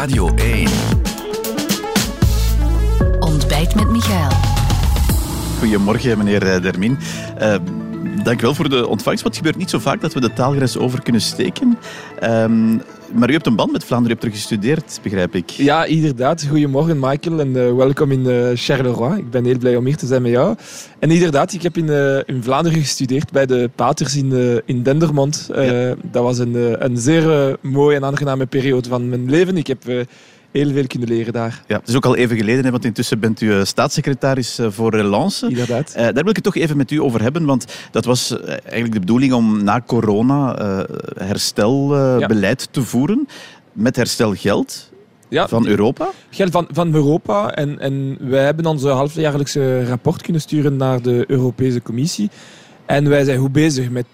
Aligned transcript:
Radio 0.00 0.34
1. 0.34 0.68
Ontbijt 3.18 3.74
met 3.74 3.90
Michael. 3.90 4.30
Goedemorgen, 5.58 6.18
meneer 6.18 6.46
eh, 6.46 6.62
Dermin. 6.62 6.98
Uh, 7.40 7.54
dank 8.22 8.40
wel 8.40 8.54
voor 8.54 8.68
de 8.68 8.86
ontvangst. 8.86 9.22
Wat 9.22 9.36
gebeurt 9.36 9.56
niet 9.56 9.70
zo 9.70 9.78
vaak 9.78 10.00
dat 10.00 10.12
we 10.12 10.20
de 10.20 10.32
taalgrens 10.32 10.78
over 10.78 11.02
kunnen 11.02 11.20
steken. 11.20 11.78
Um, 12.22 12.82
maar 13.14 13.28
u 13.28 13.32
hebt 13.32 13.46
een 13.46 13.56
band 13.56 13.72
met 13.72 13.84
Vlaanderen, 13.84 14.16
u 14.16 14.20
hebt 14.20 14.32
er 14.32 14.38
gestudeerd, 14.38 14.98
begrijp 15.02 15.34
ik. 15.34 15.50
Ja, 15.50 15.84
inderdaad. 15.84 16.46
Goedemorgen, 16.48 16.98
Michael, 16.98 17.40
en 17.40 17.48
uh, 17.48 17.74
welkom 17.74 18.10
in 18.10 18.20
uh, 18.20 18.48
Charleroi. 18.54 19.18
Ik 19.18 19.30
ben 19.30 19.44
heel 19.44 19.58
blij 19.58 19.76
om 19.76 19.86
hier 19.86 19.96
te 19.96 20.06
zijn 20.06 20.22
met 20.22 20.30
jou. 20.30 20.56
En 20.98 21.10
inderdaad, 21.10 21.52
ik 21.52 21.62
heb 21.62 21.76
in, 21.76 21.86
uh, 21.86 22.16
in 22.26 22.42
Vlaanderen 22.42 22.78
gestudeerd 22.80 23.32
bij 23.32 23.46
de 23.46 23.70
Paters 23.74 24.16
in, 24.16 24.62
in 24.64 24.82
Dendermond. 24.82 25.50
Ja. 25.54 25.94
Dat 26.02 26.22
was 26.22 26.38
een, 26.38 26.84
een 26.84 26.96
zeer 26.96 27.56
mooie 27.60 27.96
en 27.96 28.04
aangename 28.04 28.46
periode 28.46 28.88
van 28.88 29.08
mijn 29.08 29.30
leven. 29.30 29.56
Ik 29.56 29.66
heb 29.66 30.06
heel 30.52 30.72
veel 30.72 30.86
kunnen 30.86 31.08
leren 31.08 31.32
daar. 31.32 31.62
Ja, 31.66 31.78
het 31.78 31.88
is 31.88 31.96
ook 31.96 32.04
al 32.04 32.16
even 32.16 32.36
geleden, 32.36 32.64
hè, 32.64 32.70
want 32.70 32.84
intussen 32.84 33.20
bent 33.20 33.40
u 33.40 33.64
staatssecretaris 33.64 34.58
voor 34.68 34.90
Relance. 34.90 35.48
Inderdaad. 35.48 35.94
Uh, 35.96 36.02
daar 36.02 36.12
wil 36.12 36.28
ik 36.28 36.36
het 36.36 36.44
toch 36.44 36.56
even 36.56 36.76
met 36.76 36.90
u 36.90 37.00
over 37.00 37.22
hebben, 37.22 37.44
want 37.44 37.64
dat 37.90 38.04
was 38.04 38.40
eigenlijk 38.46 38.92
de 38.92 39.00
bedoeling 39.00 39.32
om 39.32 39.64
na 39.64 39.82
corona 39.86 40.62
uh, 40.62 40.80
herstelbeleid 41.14 42.60
ja. 42.60 42.66
te 42.70 42.82
voeren 42.82 43.28
met 43.72 43.96
herstelgeld. 43.96 44.90
Ja, 45.28 45.48
van 45.48 45.66
Europa? 45.66 46.10
Geld 46.30 46.50
van, 46.50 46.68
van 46.72 46.94
Europa. 46.94 47.54
En, 47.54 47.78
en 47.78 48.16
wij 48.20 48.44
hebben 48.44 48.66
onze 48.66 48.88
halfjaarlijkse 48.88 49.84
rapport 49.84 50.22
kunnen 50.22 50.42
sturen 50.42 50.76
naar 50.76 51.02
de 51.02 51.24
Europese 51.26 51.82
Commissie. 51.82 52.30
En 52.90 53.08
wij 53.08 53.24
zijn 53.24 53.38
goed 53.38 53.52
bezig 53.52 53.90
met 53.90 54.06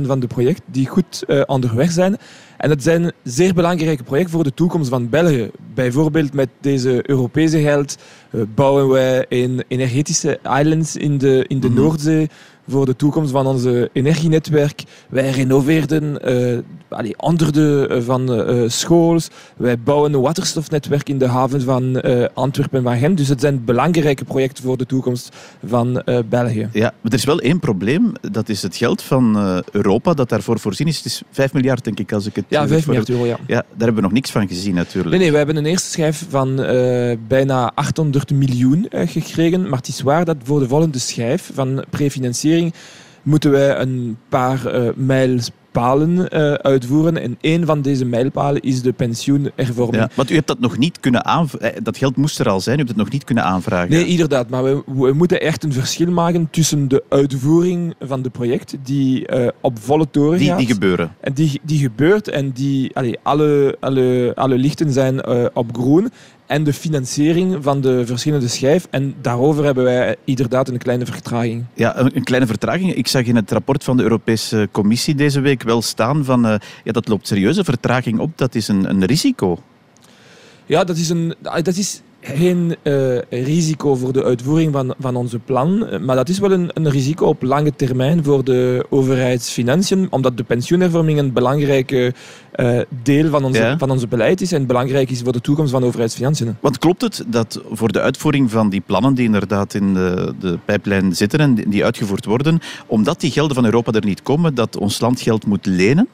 80% 0.00 0.06
van 0.06 0.20
de 0.20 0.26
projecten 0.26 0.64
die 0.72 0.86
goed 0.86 1.24
uh, 1.26 1.42
onderweg 1.46 1.90
zijn. 1.90 2.16
En 2.56 2.70
het 2.70 2.82
zijn 2.82 3.12
zeer 3.22 3.54
belangrijke 3.54 4.02
projecten 4.02 4.32
voor 4.32 4.44
de 4.44 4.54
toekomst 4.54 4.88
van 4.88 5.08
België. 5.08 5.50
Bijvoorbeeld 5.74 6.32
met 6.32 6.48
deze 6.60 7.10
Europese 7.10 7.60
geld 7.60 7.96
uh, 8.30 8.42
bouwen 8.54 8.88
wij 8.88 9.26
een 9.28 9.64
energetische 9.68 10.38
islands 10.60 10.96
in 10.96 11.18
de, 11.18 11.44
in 11.48 11.60
de 11.60 11.68
mm 11.68 11.74
-hmm. 11.74 11.84
Noordzee 11.84 12.28
voor 12.68 12.86
de 12.86 12.96
toekomst 12.96 13.30
van 13.30 13.46
onze 13.46 13.90
energienetwerk. 13.92 14.82
Wij 15.08 15.30
renoveerden 15.30 16.32
uh, 16.32 16.58
allee, 16.88 17.14
honderden 17.16 18.04
van 18.04 18.50
uh, 18.50 18.68
schools. 18.68 19.28
Wij 19.56 19.78
bouwen 19.78 20.12
een 20.12 20.20
waterstofnetwerk 20.20 21.08
in 21.08 21.18
de 21.18 21.26
haven 21.26 21.62
van 21.62 22.06
uh, 22.06 22.24
Antwerpen 22.34 22.78
en 22.78 22.84
van 22.84 22.98
Gent. 22.98 23.16
Dus 23.16 23.28
het 23.28 23.40
zijn 23.40 23.64
belangrijke 23.64 24.24
projecten 24.24 24.64
voor 24.64 24.76
de 24.76 24.86
toekomst 24.86 25.36
van 25.66 26.02
België. 26.28 26.68
Ja, 26.72 26.92
maar 27.00 27.12
er 27.12 27.18
is 27.18 27.24
wel 27.24 27.40
één 27.40 27.58
probleem. 27.58 28.12
Dat 28.30 28.48
is 28.48 28.62
het 28.62 28.76
geld 28.76 29.02
van 29.02 29.62
Europa 29.72 30.14
dat 30.14 30.28
daarvoor 30.28 30.58
voorzien 30.58 30.86
is. 30.86 30.96
Het 30.96 31.06
is 31.06 31.22
5 31.30 31.52
miljard, 31.52 31.84
denk 31.84 31.98
ik, 31.98 32.12
als 32.12 32.26
ik 32.26 32.36
het... 32.36 32.44
Ja, 32.48 32.68
5 32.68 32.86
miljard 32.86 33.08
euro, 33.08 33.26
ja. 33.26 33.38
ja. 33.46 33.54
Daar 33.54 33.64
hebben 33.76 33.94
we 33.94 34.00
nog 34.00 34.12
niks 34.12 34.30
van 34.30 34.48
gezien, 34.48 34.74
natuurlijk. 34.74 35.10
Nee, 35.10 35.18
nee 35.18 35.30
we 35.30 35.36
hebben 35.36 35.56
een 35.56 35.66
eerste 35.66 35.90
schijf 35.90 36.26
van 36.28 36.56
bijna 37.28 37.72
800 37.74 38.30
miljoen 38.30 38.86
gekregen. 38.90 39.68
Maar 39.68 39.78
het 39.78 39.88
is 39.88 40.00
waar 40.00 40.24
dat 40.24 40.36
voor 40.44 40.60
de 40.60 40.68
volgende 40.68 40.98
schijf 40.98 41.50
van 41.54 41.84
prefinanciering 41.90 42.53
moeten 43.22 43.50
wij 43.50 43.78
een 43.78 44.16
paar 44.28 44.74
uh, 44.74 44.88
mijlpalen 44.94 46.16
uh, 46.16 46.52
uitvoeren. 46.52 47.16
En 47.16 47.38
een 47.40 47.66
van 47.66 47.82
deze 47.82 48.04
mijlpalen 48.04 48.62
is 48.62 48.82
de 48.82 48.92
pensioenervorming. 48.92 50.02
Ja, 50.02 50.10
want 50.14 50.30
u 50.30 50.34
hebt 50.34 50.46
dat 50.46 50.60
nog 50.60 50.78
niet 50.78 51.00
kunnen 51.00 51.24
aanvragen. 51.24 51.84
Dat 51.84 51.96
geld 51.96 52.16
moest 52.16 52.38
er 52.38 52.48
al 52.48 52.60
zijn, 52.60 52.74
u 52.74 52.78
hebt 52.78 52.90
het 52.90 52.98
nog 52.98 53.10
niet 53.10 53.24
kunnen 53.24 53.44
aanvragen. 53.44 53.90
Nee, 53.90 54.06
inderdaad. 54.06 54.50
Maar 54.50 54.64
we, 54.64 54.82
we 54.86 55.12
moeten 55.12 55.40
echt 55.40 55.64
een 55.64 55.72
verschil 55.72 56.10
maken 56.10 56.48
tussen 56.50 56.88
de 56.88 57.04
uitvoering 57.08 57.94
van 58.00 58.22
de 58.22 58.30
project, 58.30 58.76
die 58.82 59.32
uh, 59.32 59.48
op 59.60 59.78
volle 59.78 60.10
toren 60.10 60.38
die, 60.38 60.48
gaat. 60.48 60.58
Die 60.58 60.66
gebeuren. 60.66 61.14
En 61.20 61.32
die, 61.32 61.60
die 61.62 61.78
gebeurt 61.78 62.28
en 62.28 62.50
die, 62.50 62.96
allee, 62.96 63.18
alle, 63.22 63.76
alle, 63.80 64.32
alle 64.34 64.58
lichten 64.58 64.92
zijn 64.92 65.26
op 65.54 65.76
groen 65.76 66.10
en 66.46 66.64
de 66.64 66.72
financiering 66.72 67.56
van 67.60 67.80
de 67.80 68.06
verschillende 68.06 68.48
schijf. 68.48 68.86
En 68.90 69.14
daarover 69.20 69.64
hebben 69.64 69.84
wij 69.84 70.16
inderdaad 70.24 70.68
een 70.68 70.78
kleine 70.78 71.06
vertraging. 71.06 71.64
Ja, 71.74 71.98
een, 71.98 72.24
kleine 72.24 72.46
vertraging. 72.46 72.94
Ik 72.94 73.06
zag 73.06 73.24
in 73.24 73.36
het 73.36 73.50
rapport 73.50 73.84
van 73.84 73.96
de 73.96 74.02
Europese 74.02 74.68
Commissie 74.72 75.14
deze 75.14 75.40
week 75.40 75.62
wel 75.62 75.82
staan 75.82 76.24
van 76.24 76.46
uh, 76.46 76.54
ja, 76.84 76.92
dat 76.92 77.08
loopt 77.08 77.26
serieuze 77.26 77.64
vertraging 77.64 78.18
op. 78.18 78.38
Dat 78.38 78.54
is 78.54 78.68
een, 78.68 78.90
een 78.90 79.04
risico. 79.04 79.58
Ja, 80.66 80.84
dat 80.84 80.96
is, 80.96 81.08
een, 81.08 81.34
dat 81.40 81.76
is 81.76 82.00
geen 82.24 82.76
uh, 82.82 83.18
risico 83.30 83.94
voor 83.94 84.12
de 84.12 84.24
uitvoering 84.24 84.72
van, 84.72 84.94
van 84.98 85.16
onze 85.16 85.38
plan, 85.38 85.88
maar 86.04 86.16
dat 86.16 86.28
is 86.28 86.38
wel 86.38 86.52
een, 86.52 86.70
een 86.74 86.90
risico 86.90 87.26
op 87.26 87.42
lange 87.42 87.76
termijn 87.76 88.24
voor 88.24 88.44
de 88.44 88.86
overheidsfinanciën, 88.90 90.06
omdat 90.10 90.36
de 90.36 90.42
pensioenhervorming 90.42 91.18
een 91.18 91.32
belangrijke 91.32 92.14
uh, 92.56 92.80
deel 93.02 93.30
van 93.30 93.44
onze, 93.44 93.60
ja. 93.60 93.78
van 93.78 93.90
onze 93.90 94.06
beleid 94.06 94.40
is 94.40 94.52
en 94.52 94.66
belangrijk 94.66 95.10
is 95.10 95.20
voor 95.22 95.32
de 95.32 95.40
toekomst 95.40 95.72
van 95.72 95.84
overheidsfinanciën. 95.84 96.56
Want 96.60 96.78
klopt 96.78 97.02
het 97.02 97.24
dat 97.26 97.60
voor 97.70 97.92
de 97.92 98.00
uitvoering 98.00 98.50
van 98.50 98.68
die 98.68 98.82
plannen 98.86 99.14
die 99.14 99.24
inderdaad 99.24 99.74
in 99.74 99.94
de, 99.94 100.34
de 100.40 100.58
pijplijn 100.64 101.16
zitten 101.16 101.40
en 101.40 101.54
die 101.54 101.84
uitgevoerd 101.84 102.24
worden, 102.24 102.60
omdat 102.86 103.20
die 103.20 103.30
gelden 103.30 103.54
van 103.54 103.64
Europa 103.64 103.92
er 103.92 104.04
niet 104.04 104.22
komen, 104.22 104.54
dat 104.54 104.76
ons 104.76 105.00
land 105.00 105.20
geld 105.20 105.46
moet 105.46 105.66
lenen? 105.66 106.08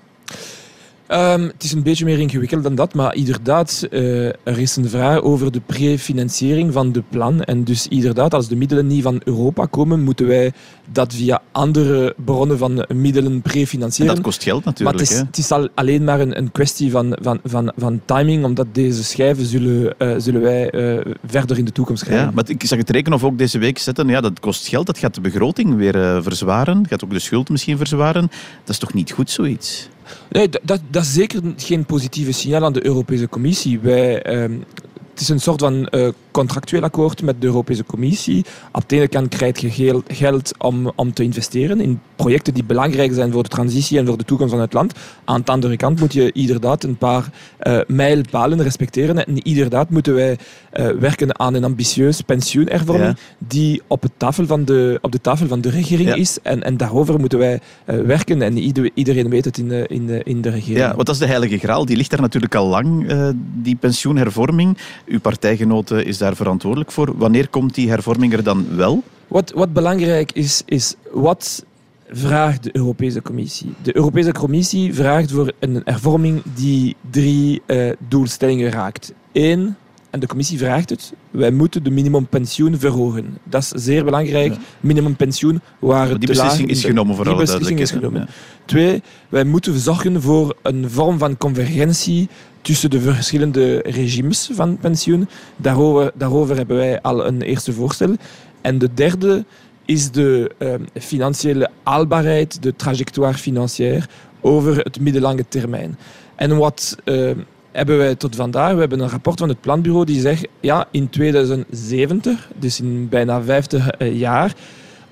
Um, 1.12 1.42
het 1.42 1.62
is 1.62 1.72
een 1.72 1.82
beetje 1.82 2.04
meer 2.04 2.18
ingewikkeld 2.18 2.62
dan 2.62 2.74
dat, 2.74 2.94
maar 2.94 3.14
inderdaad, 3.14 3.86
uh, 3.90 4.26
er 4.26 4.58
is 4.58 4.76
een 4.76 4.88
vraag 4.88 5.20
over 5.20 5.52
de 5.52 5.60
prefinanciering 5.60 6.72
van 6.72 6.92
de 6.92 7.02
plan. 7.08 7.42
En 7.42 7.64
dus 7.64 7.88
inderdaad, 7.88 8.34
als 8.34 8.48
de 8.48 8.56
middelen 8.56 8.86
niet 8.86 9.02
van 9.02 9.20
Europa 9.24 9.66
komen, 9.66 10.02
moeten 10.02 10.26
wij 10.26 10.52
dat 10.92 11.14
via 11.14 11.42
andere 11.52 12.14
bronnen 12.24 12.58
van 12.58 12.84
middelen 12.94 13.42
prefinancieren. 13.42 14.08
En 14.08 14.14
dat 14.14 14.24
kost 14.24 14.42
geld 14.42 14.64
natuurlijk. 14.64 14.98
Maar 14.98 15.06
het 15.06 15.16
is, 15.16 15.20
het 15.26 15.38
is 15.38 15.50
al 15.50 15.68
alleen 15.74 16.04
maar 16.04 16.20
een, 16.20 16.38
een 16.38 16.52
kwestie 16.52 16.90
van, 16.90 17.16
van, 17.22 17.40
van, 17.44 17.72
van, 17.76 18.00
timing, 18.04 18.44
omdat 18.44 18.66
deze 18.72 19.04
schijven 19.04 19.46
zullen, 19.46 19.94
uh, 19.98 20.14
zullen 20.18 20.40
wij 20.40 20.74
uh, 20.74 21.12
verder 21.26 21.58
in 21.58 21.64
de 21.64 21.72
toekomst 21.72 22.04
krijgen. 22.04 22.26
Ja, 22.26 22.32
maar 22.34 22.44
ik 22.48 22.64
zag 22.64 22.78
het 22.78 22.90
rekenen 22.90 23.18
of 23.18 23.24
ook 23.24 23.38
deze 23.38 23.58
week 23.58 23.78
zetten, 23.78 24.08
ja, 24.08 24.20
dat 24.20 24.40
kost 24.40 24.68
geld, 24.68 24.86
dat 24.86 24.98
gaat 24.98 25.14
de 25.14 25.20
begroting 25.20 25.76
weer 25.76 26.22
verzwaren, 26.22 26.86
gaat 26.88 27.04
ook 27.04 27.10
de 27.10 27.18
schuld 27.18 27.48
misschien 27.48 27.76
verzwaren. 27.76 28.30
Dat 28.64 28.68
is 28.68 28.78
toch 28.78 28.94
niet 28.94 29.10
goed, 29.10 29.30
zoiets? 29.30 29.88
Nee, 30.30 30.48
dat, 30.48 30.80
dat 30.90 31.02
is 31.02 31.12
zeker 31.12 31.40
geen 31.56 31.84
positieve 31.84 32.32
signaal 32.32 32.64
aan 32.64 32.72
de 32.72 32.86
Europese 32.86 33.28
Commissie. 33.28 33.80
Wij, 33.80 34.42
um, 34.42 34.64
het 35.10 35.20
is 35.20 35.28
een 35.28 35.40
soort 35.40 35.60
van 35.60 35.88
uh, 35.90 36.08
contractueel 36.30 36.82
akkoord 36.82 37.22
met 37.22 37.40
de 37.40 37.46
Europese 37.46 37.84
Commissie. 37.84 38.44
Op 38.72 38.88
de 38.88 38.96
ene 38.96 39.08
kant 39.08 39.28
krijg 39.28 39.60
je 39.60 40.02
geld 40.06 40.52
om, 40.58 40.92
om 40.94 41.12
te 41.12 41.22
investeren 41.22 41.80
in 41.80 42.00
projecten 42.16 42.54
die 42.54 42.64
belangrijk 42.64 43.12
zijn 43.12 43.32
voor 43.32 43.42
de 43.42 43.48
transitie 43.48 43.98
en 43.98 44.06
voor 44.06 44.18
de 44.18 44.24
toekomst 44.24 44.52
van 44.52 44.62
het 44.62 44.72
land. 44.72 44.94
Aan 45.24 45.42
de 45.44 45.52
andere 45.52 45.76
kant 45.76 46.00
moet 46.00 46.12
je 46.12 46.32
inderdaad 46.32 46.84
een 46.84 46.96
paar 46.96 47.24
uh, 47.62 47.78
mijlpalen 47.86 48.62
respecteren. 48.62 49.26
En 49.26 49.42
inderdaad 49.42 49.90
moeten 49.90 50.14
wij 50.14 50.38
uh, 50.72 50.88
werken 50.90 51.38
aan 51.38 51.54
een 51.54 51.64
ambitieus 51.64 52.20
pensioenervorming 52.20 53.16
ja. 53.16 53.24
die 53.38 53.82
op, 53.86 54.02
het 54.02 54.12
tafel 54.16 54.46
van 54.46 54.64
de, 54.64 54.98
op 55.02 55.12
de 55.12 55.20
tafel 55.20 55.46
van 55.46 55.60
de 55.60 55.70
regering 55.70 56.08
ja. 56.08 56.14
is. 56.14 56.38
En, 56.42 56.62
en 56.62 56.76
daarover 56.76 57.20
moeten 57.20 57.38
wij 57.38 57.60
uh, 57.86 58.00
werken. 58.00 58.42
En 58.42 58.58
ieder, 58.58 58.90
iedereen 58.94 59.30
weet 59.30 59.44
het 59.44 59.58
in 59.58 59.68
de, 59.68 59.84
in, 59.88 60.06
de, 60.06 60.20
in 60.24 60.40
de 60.40 60.50
regering. 60.50 60.78
Ja, 60.78 60.94
want 60.94 61.06
dat 61.06 61.14
is 61.14 61.20
de 61.20 61.26
heilige 61.26 61.58
graal. 61.58 61.84
Die 61.84 61.96
ligt 61.96 62.10
daar 62.10 62.20
natuurlijk 62.20 62.54
al 62.54 62.66
lang, 62.66 63.12
die 63.54 63.76
pensioenhervorming. 63.76 64.78
Uw 65.06 65.20
partijgenote 65.20 66.04
is 66.04 66.18
daar 66.20 66.36
verantwoordelijk 66.36 66.92
voor. 66.92 67.16
Wanneer 67.16 67.48
komt 67.48 67.74
die 67.74 67.88
hervorming 67.88 68.32
er 68.32 68.42
dan 68.42 68.66
wel? 68.76 69.02
Wat, 69.28 69.52
wat 69.54 69.72
belangrijk 69.72 70.32
is, 70.32 70.62
is 70.66 70.94
wat 71.12 71.64
vraagt 72.10 72.62
de 72.62 72.76
Europese 72.76 73.22
Commissie? 73.22 73.72
De 73.82 73.96
Europese 73.96 74.32
Commissie 74.32 74.94
vraagt 74.94 75.30
voor 75.30 75.52
een 75.58 75.82
hervorming 75.84 76.42
die 76.54 76.96
drie 77.10 77.62
uh, 77.66 77.92
doelstellingen 78.08 78.70
raakt. 78.70 79.12
Eén, 79.32 79.76
en 80.10 80.20
de 80.20 80.26
commissie 80.26 80.58
vraagt 80.58 80.90
het, 80.90 81.12
wij 81.30 81.50
moeten 81.50 81.82
de 81.82 81.90
minimumpensioen 81.90 82.78
verhogen. 82.78 83.38
Dat 83.44 83.62
is 83.62 83.84
zeer 83.84 84.04
belangrijk. 84.04 84.56
Minimumpensioen 84.80 85.60
waar 85.78 86.18
die 86.18 86.28
beslissing 86.28 86.68
is 86.68 86.84
genomen 86.84 87.14
voor 87.14 87.24
die 87.24 87.32
alle 87.32 87.42
beslissing 87.42 87.80
is 87.80 87.90
genomen. 87.90 88.20
Ja. 88.20 88.28
Twee, 88.64 89.02
wij 89.28 89.44
moeten 89.44 89.78
zorgen 89.78 90.22
voor 90.22 90.56
een 90.62 90.90
vorm 90.90 91.18
van 91.18 91.36
convergentie 91.36 92.28
tussen 92.62 92.90
de 92.90 93.00
verschillende 93.00 93.78
regimes 93.78 94.50
van 94.52 94.78
pensioen. 94.78 95.28
Daarover, 95.56 96.12
daarover 96.14 96.56
hebben 96.56 96.76
wij 96.76 97.00
al 97.00 97.26
een 97.26 97.42
eerste 97.42 97.72
voorstel. 97.72 98.14
En 98.60 98.78
de 98.78 98.94
derde 98.94 99.44
is 99.84 100.10
de 100.10 100.50
uh, 100.58 100.74
financiële 101.02 101.70
haalbaarheid, 101.82 102.62
de 102.62 102.76
trajectoire 102.76 103.38
financière 103.38 104.06
over 104.40 104.76
het 104.76 105.00
middellange 105.00 105.44
termijn. 105.48 105.98
En 106.34 106.56
wat 106.56 106.96
uh, 107.04 107.30
hebben 107.72 107.98
wij 107.98 108.14
tot 108.14 108.36
vandaag? 108.36 108.72
We 108.72 108.80
hebben 108.80 109.00
een 109.00 109.08
rapport 109.08 109.38
van 109.38 109.48
het 109.48 109.60
planbureau 109.60 110.04
die 110.04 110.20
zegt, 110.20 110.46
ja, 110.60 110.86
in 110.90 111.08
2070, 111.08 112.50
dus 112.58 112.80
in 112.80 113.08
bijna 113.08 113.42
50 113.42 113.90
jaar, 113.98 114.54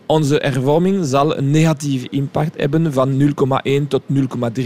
onze 0.07 0.39
hervorming 0.43 1.05
zal 1.05 1.37
een 1.37 1.51
negatieve 1.51 2.09
impact 2.11 2.61
hebben 2.61 2.93
van 2.93 3.21
0,1 3.21 3.89
tot 3.89 4.03
0,3 4.13 4.65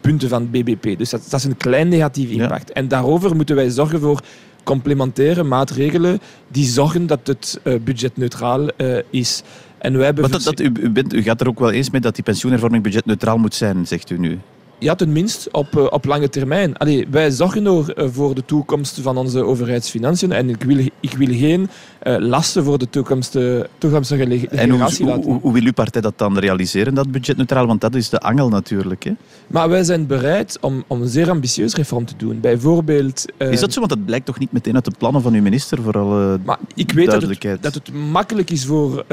punten 0.00 0.28
van 0.28 0.50
BBP. 0.50 0.98
Dus 0.98 1.10
dat, 1.10 1.26
dat, 1.28 1.40
is 1.40 1.44
een 1.44 1.56
klein 1.56 1.88
negatief 1.88 2.30
impact. 2.30 2.68
Ja. 2.68 2.74
En 2.74 2.88
daarover 2.88 3.36
moeten 3.36 3.56
wij 3.56 3.70
zorgen 3.70 4.00
voor 4.00 4.20
complementaire 4.62 5.42
maatregelen 5.42 6.20
die 6.48 6.64
zorgen 6.64 7.06
dat 7.06 7.26
het 7.26 7.60
uh, 7.64 7.74
budgetneutraal 7.84 8.68
uh, 8.76 8.98
is. 9.10 9.42
En 9.78 9.96
wij 9.96 10.04
hebben 10.04 10.22
maar 10.22 10.32
dat, 10.32 10.42
dat, 10.42 10.60
u, 10.60 10.72
u, 10.80 10.90
bent, 10.90 11.14
u 11.14 11.22
gaat 11.22 11.40
er 11.40 11.48
ook 11.48 11.58
wel 11.58 11.70
eens 11.70 11.90
mee 11.90 12.00
dat 12.00 12.14
die 12.14 12.24
pensioenhervorming 12.24 12.82
budgetneutraal 12.82 13.38
moet 13.38 13.54
zijn, 13.54 13.86
zegt 13.86 14.10
u 14.10 14.18
nu? 14.18 14.38
Ja, 14.80 14.94
tenminste 14.94 15.48
op, 15.52 15.76
uh, 15.76 15.86
op 15.90 16.04
lange 16.04 16.28
termijn. 16.28 16.76
Allee, 16.76 17.06
wij 17.10 17.30
zorgen 17.30 17.66
er 17.66 17.98
uh, 17.98 18.08
voor 18.12 18.34
de 18.34 18.44
toekomst 18.44 18.98
van 19.00 19.16
onze 19.16 19.44
overheidsfinanciën 19.44 20.32
en 20.32 20.48
ik 20.48 20.62
wil, 20.62 20.86
ik 21.00 21.12
wil 21.12 21.28
geen 21.28 21.68
uh, 22.02 22.16
lasten 22.18 22.64
voor 22.64 22.78
de 22.78 22.90
toekomst, 22.90 23.38
toekomstige 23.78 24.22
generatie 24.22 24.58
en 24.58 24.70
hoe, 24.70 25.24
hoe, 25.24 25.40
hoe, 25.40 25.52
wil 25.52 25.62
uw 25.62 25.72
partij 25.72 26.00
dat 26.00 26.18
dan 26.18 26.38
realiseren, 26.38 26.94
dat 26.94 27.10
budgetneutraal? 27.10 27.66
Want 27.66 27.80
dat 27.80 27.94
is 27.94 28.08
de 28.08 28.18
angel 28.20 28.48
natuurlijk. 28.48 29.04
Hè? 29.04 29.12
Maar 29.46 29.68
wij 29.68 29.84
zijn 29.84 30.06
bereid 30.06 30.58
om, 30.60 30.84
om 30.86 31.02
een 31.02 31.08
zeer 31.08 31.30
ambitieus 31.30 31.74
reform 31.74 32.04
te 32.04 32.14
doen. 32.16 32.40
Bijvoorbeeld... 32.40 33.24
is 33.38 33.60
dat 33.60 33.72
zo? 33.72 33.78
Want 33.78 33.92
dat 33.92 34.04
blijkt 34.04 34.26
toch 34.26 34.38
niet 34.38 34.52
meteen 34.52 34.74
uit 34.74 34.84
de 34.84 34.92
plannen 34.98 35.22
van 35.22 35.34
uw 35.34 35.42
minister, 35.42 35.82
voor 35.82 35.98
alle 35.98 36.38
maar 36.44 36.58
ik 36.74 36.92
weet 36.92 37.10
dat 37.10 37.22
het, 37.22 37.62
dat 37.62 37.74
het 37.74 37.92
makkelijk 37.92 38.50
is 38.50 38.64
voor 38.64 39.04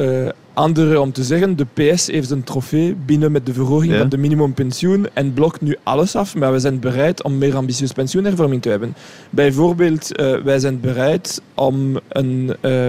anderen 0.56 1.02
om 1.02 1.12
te 1.12 1.24
zeggen, 1.24 1.56
de 1.56 1.66
PS 1.74 2.08
heeft 2.08 2.30
een 2.30 2.44
trofee 2.44 2.96
binnen 3.06 3.32
met 3.32 3.46
de 3.46 3.54
verhoging 3.54 3.94
ja. 3.94 4.00
van 4.00 4.10
de 4.10 4.18
minimumpensioen 4.18 5.08
en 5.14 5.34
nu 5.62 5.78
alles 5.84 6.16
af, 6.16 6.36
maar 6.36 6.52
we 6.52 6.60
zijn 6.60 6.80
bereid 6.80 7.24
om 7.24 7.38
meer 7.38 7.56
ambitieus 7.56 7.92
pensioenhervorming 7.92 8.62
te 8.62 8.70
hebben. 8.70 8.96
Bijvoorbeeld, 9.30 10.20
uh, 10.20 10.42
wij 10.42 10.60
zijn 10.60 10.80
bereid 10.80 11.42
om 11.54 12.00
een 12.10 12.56
uh, 12.62 12.88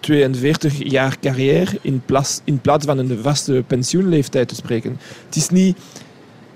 42 0.00 0.90
jaar 0.90 1.18
carrière 1.20 1.78
in 1.80 2.02
plaats, 2.06 2.40
in 2.44 2.60
plaats 2.60 2.86
van 2.86 2.98
een 2.98 3.18
vaste 3.22 3.64
pensioenleeftijd 3.66 4.48
te 4.48 4.54
spreken. 4.54 4.98
Het 5.26 5.36
is 5.36 5.48
niet, 5.48 5.76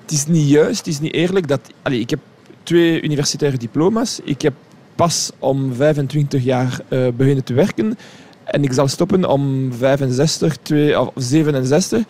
het 0.02 0.10
is 0.10 0.26
niet 0.26 0.48
juist, 0.48 0.78
het 0.78 0.86
is 0.86 1.00
niet 1.00 1.12
eerlijk 1.12 1.48
dat... 1.48 1.60
Allez, 1.82 2.00
ik 2.00 2.10
heb 2.10 2.18
twee 2.62 3.02
universitaire 3.02 3.58
diploma's. 3.58 4.20
Ik 4.24 4.42
heb 4.42 4.54
pas 4.94 5.30
om 5.38 5.74
25 5.74 6.44
jaar 6.44 6.80
uh, 6.88 7.08
beginnen 7.16 7.44
te 7.44 7.54
werken. 7.54 7.98
En 8.44 8.64
ik 8.64 8.72
zal 8.72 8.88
stoppen 8.88 9.24
om 9.24 9.72
65, 9.72 10.56
2, 10.56 11.00
of 11.00 11.10
67. 11.14 12.02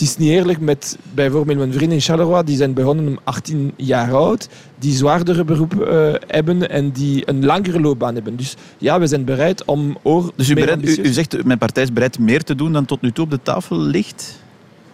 Het 0.00 0.08
is 0.08 0.16
niet 0.16 0.30
eerlijk 0.30 0.60
met 0.60 0.98
bijvoorbeeld 1.14 1.58
mijn 1.58 1.72
vrienden 1.72 1.96
in 1.96 2.02
Charleroi, 2.02 2.44
die 2.44 2.56
zijn 2.56 2.72
begonnen 2.72 3.06
om 3.06 3.18
18 3.24 3.72
jaar 3.76 4.14
oud, 4.14 4.48
die 4.78 4.92
zwaardere 4.92 5.44
beroep 5.44 5.74
uh, 5.74 6.14
hebben 6.26 6.70
en 6.70 6.90
die 6.90 7.28
een 7.28 7.44
langere 7.44 7.80
loopbaan 7.80 8.14
hebben. 8.14 8.36
Dus 8.36 8.54
ja, 8.78 9.00
we 9.00 9.06
zijn 9.06 9.24
bereid 9.24 9.64
om... 9.64 9.98
Oor 10.02 10.32
dus 10.36 10.48
u, 10.48 10.54
bereid, 10.54 10.98
u, 10.98 11.02
u 11.02 11.12
zegt, 11.12 11.44
mijn 11.44 11.58
partij 11.58 11.82
is 11.82 11.92
bereid 11.92 12.18
meer 12.18 12.42
te 12.42 12.54
doen 12.54 12.72
dan 12.72 12.84
tot 12.84 13.00
nu 13.00 13.12
toe 13.12 13.24
op 13.24 13.30
de 13.30 13.42
tafel 13.42 13.78
ligt? 13.78 14.40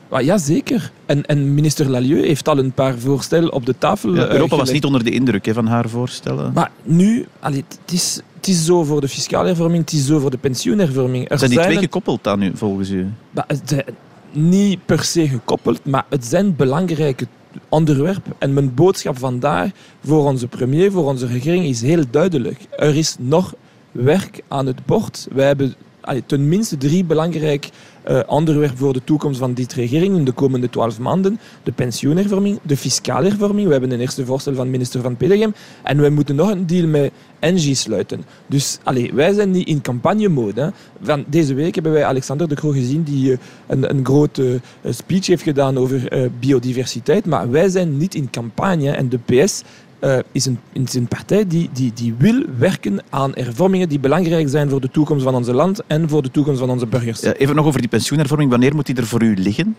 Ah, 0.08 0.23
ja, 0.23 0.38
zeker. 0.38 0.93
En, 1.06 1.26
en, 1.26 1.55
minister 1.55 1.91
Lalieu 1.91 2.26
heeft 2.26 2.49
al 2.49 2.58
een 2.58 2.73
paar 2.73 2.99
voorstellen 2.99 3.53
op 3.53 3.67
de 3.67 3.75
tafel 3.79 4.14
ja, 4.14 4.29
Europa 4.29 4.55
uh, 4.55 4.61
was 4.61 4.73
niet 4.73 4.85
onder 4.85 5.05
de 5.05 5.11
indruk 5.11 5.47
hè, 5.47 5.53
van 5.53 5.67
haar 5.67 5.88
voorstellen. 5.88 6.53
Maar 6.53 6.70
nu, 6.82 7.26
allee, 7.41 7.64
het, 7.69 7.93
is, 7.93 8.20
het 8.37 8.49
is 8.49 8.64
zo 8.64 8.85
voor 8.85 9.00
de 9.00 9.08
fiscale 9.08 9.47
hervorming, 9.47 9.81
het 9.81 9.93
is 9.93 10.06
zo 10.06 10.19
voor 10.19 10.31
de 10.31 10.38
pensioenhervorming. 10.38 11.31
Er 11.31 11.38
zijn 11.38 11.50
die 11.50 11.61
twee 11.61 11.79
gekoppeld 11.79 12.25
dan 12.25 12.38
nu, 12.38 12.53
volgens 12.55 12.91
u? 12.91 13.06
Maar, 13.31 13.47
niet 14.36 14.86
per 14.86 15.04
se 15.04 15.28
gekoppeld, 15.28 15.84
maar 15.84 16.06
het 16.08 16.24
zijn 16.24 16.56
belangrijke 16.56 17.26
onderwerpen. 17.68 18.32
En 18.38 18.54
mijn 18.54 18.74
boodschap 18.74 19.18
vandaar 19.18 19.72
voor 20.04 20.24
onze 20.24 20.46
premier, 20.46 20.92
voor 20.92 21.04
onze 21.04 21.26
regering, 21.26 21.64
is 21.64 21.82
heel 21.82 22.04
duidelijk. 22.10 22.60
Er 22.76 22.96
is 22.96 23.16
nog 23.18 23.54
werk 23.92 24.40
aan 24.48 24.66
het 24.66 24.86
bord. 24.86 25.28
Wij 25.32 25.46
hebben 25.46 25.74
tenminste 26.26 26.76
drie 26.76 27.05
belangrijke 27.05 27.69
uh, 28.11 28.20
onderwerp 28.26 28.79
voor 28.79 28.93
de 28.93 29.05
toekomst 29.05 29.38
van 29.38 29.55
dit 29.55 29.73
regering 29.73 30.17
in 30.17 30.25
de 30.25 30.32
komende 30.32 30.70
twaalf 30.70 30.99
maanden. 30.99 31.41
De 31.62 31.73
pensioenhervorming, 31.73 32.58
de 32.62 32.76
fiscale 32.76 33.29
hervorming. 33.29 33.67
We 33.67 33.73
hebben 33.73 33.91
een 33.91 34.00
eerste 34.00 34.26
voorstel 34.26 34.55
van 34.55 34.70
minister 34.70 35.00
van 35.00 35.17
Pedegem. 35.17 35.55
En 35.82 36.03
we 36.03 36.08
moeten 36.11 36.37
nog 36.37 36.50
een 36.50 36.67
deal 36.67 36.87
met 36.87 37.12
Engie 37.38 37.75
sluiten. 37.75 38.25
Dus 38.47 38.79
allez, 38.82 39.11
wij 39.11 39.32
zijn 39.32 39.50
niet 39.50 39.69
in 39.69 39.81
campagnemode. 39.81 40.73
Van 41.03 41.25
deze 41.29 41.55
week 41.55 41.75
hebben 41.75 41.93
wij 41.93 42.05
Alexander 42.05 42.49
de 42.49 42.55
Croo 42.55 42.73
gezien 42.73 43.03
die 43.03 43.31
uh, 43.31 43.37
een, 43.67 43.91
een 43.91 44.05
grote 44.05 44.61
uh, 44.82 44.93
speech 44.93 45.26
heeft 45.26 45.43
gedaan 45.43 45.79
over 45.79 46.31
biodiversiteit. 46.41 47.26
Maar 47.26 47.50
wij 47.50 47.69
zijn 47.69 47.97
niet 47.97 48.14
in 48.14 48.31
campagne 48.31 48.91
en 48.91 49.08
de 49.08 49.19
PS 49.19 49.62
uh, 50.06 50.19
is, 50.32 50.47
een, 50.47 50.58
is 50.73 50.94
een 50.94 51.08
partij 51.08 51.47
die, 51.47 51.70
die, 51.73 51.93
die 51.94 52.14
wil 52.19 52.43
werken 52.58 53.00
aan 53.11 53.32
hervormingen 53.35 53.88
die 53.88 53.99
belangrijk 53.99 54.49
zijn 54.49 54.69
voor 54.70 54.81
de 54.81 54.91
toekomst 54.91 55.25
van 55.25 55.35
ons 55.35 55.49
land 55.49 55.82
en 55.87 56.08
voor 56.08 56.23
de 56.23 56.31
toekomst 56.31 56.61
van 56.61 56.70
onze 56.70 56.87
burgers. 56.87 57.20
Ja, 57.20 57.32
even 57.32 57.55
nog 57.55 57.67
over 57.67 57.81
die 57.81 57.88
pensioenhervorming. 57.88 58.50
Wanneer 58.50 58.75
moet 58.75 58.87
die 58.87 58.97
er 58.97 59.06
voor 59.06 59.23
u 59.23 59.35
liggen? 59.37 59.76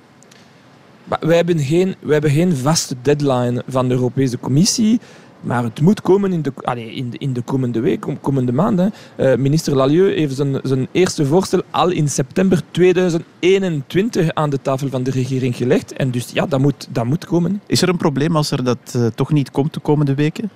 Maar 1.03 1.19
wij, 1.21 1.35
hebben 1.35 1.59
geen, 1.59 1.95
wij 1.99 2.13
hebben 2.13 2.31
geen 2.31 2.55
vaste 2.55 2.95
deadline 3.01 3.63
van 3.67 3.87
de 3.87 3.93
Europese 3.93 4.39
Commissie. 4.39 4.99
Maar 5.41 5.63
het 5.63 5.81
moet 5.81 6.01
komen 6.01 6.33
in 6.33 6.41
de, 6.41 6.51
allez, 6.61 6.95
in 6.95 7.09
de, 7.09 7.17
in 7.17 7.33
de 7.33 7.41
komende 7.41 7.79
week, 7.79 8.05
komende 8.21 8.51
maanden. 8.51 8.93
Uh, 9.17 9.35
minister 9.35 9.75
Lalieu 9.75 10.13
heeft 10.13 10.35
zijn, 10.35 10.59
zijn 10.63 10.87
eerste 10.91 11.25
voorstel 11.25 11.61
al 11.69 11.89
in 11.89 12.09
september 12.09 12.61
2021 12.71 14.33
aan 14.33 14.49
de 14.49 14.61
tafel 14.61 14.89
van 14.89 15.03
de 15.03 15.11
regering 15.11 15.55
gelegd. 15.55 15.93
En 15.93 16.11
dus 16.11 16.29
ja, 16.33 16.45
dat 16.45 16.59
moet, 16.59 16.87
dat 16.89 17.05
moet 17.05 17.25
komen. 17.25 17.61
Is 17.65 17.81
er 17.81 17.89
een 17.89 17.97
probleem 17.97 18.35
als 18.35 18.51
er 18.51 18.63
dat 18.63 18.93
uh, 18.95 19.05
toch 19.15 19.31
niet 19.31 19.51
komt 19.51 19.73
de 19.73 19.79
komende 19.79 20.15
weken? 20.15 20.49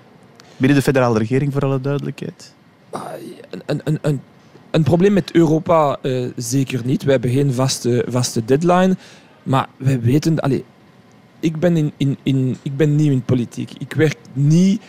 Binnen 0.57 0.78
de 0.78 0.84
federale 0.84 1.19
regering, 1.19 1.54
voor 1.54 1.62
alle 1.62 1.81
duidelijkheid? 1.81 2.54
Uh, 2.95 3.01
een, 3.66 3.81
een, 3.84 4.00
een, 4.01 4.22
een, 4.72 4.84
probleem 4.84 5.13
met 5.13 5.31
Europa 5.31 5.98
uh, 6.01 6.27
zeker 6.36 6.81
niet. 6.86 7.04
We 7.04 7.12
hebben 7.12 7.31
geen 7.31 7.54
vaste, 7.54 8.06
vaste 8.07 8.45
deadline. 8.45 8.98
Maar 9.44 9.68
wij 9.77 10.01
weten, 10.01 10.39
allez, 10.39 10.62
ik 11.42 11.60
ben, 11.60 11.78
in, 11.78 11.92
in, 11.98 12.18
in, 12.24 12.58
ik 12.62 12.78
ben 12.78 12.96
nieuw 12.96 13.12
in 13.12 13.24
politiek. 13.24 13.72
Ik 13.78 13.94
werk 13.94 14.18
niet 14.34 14.82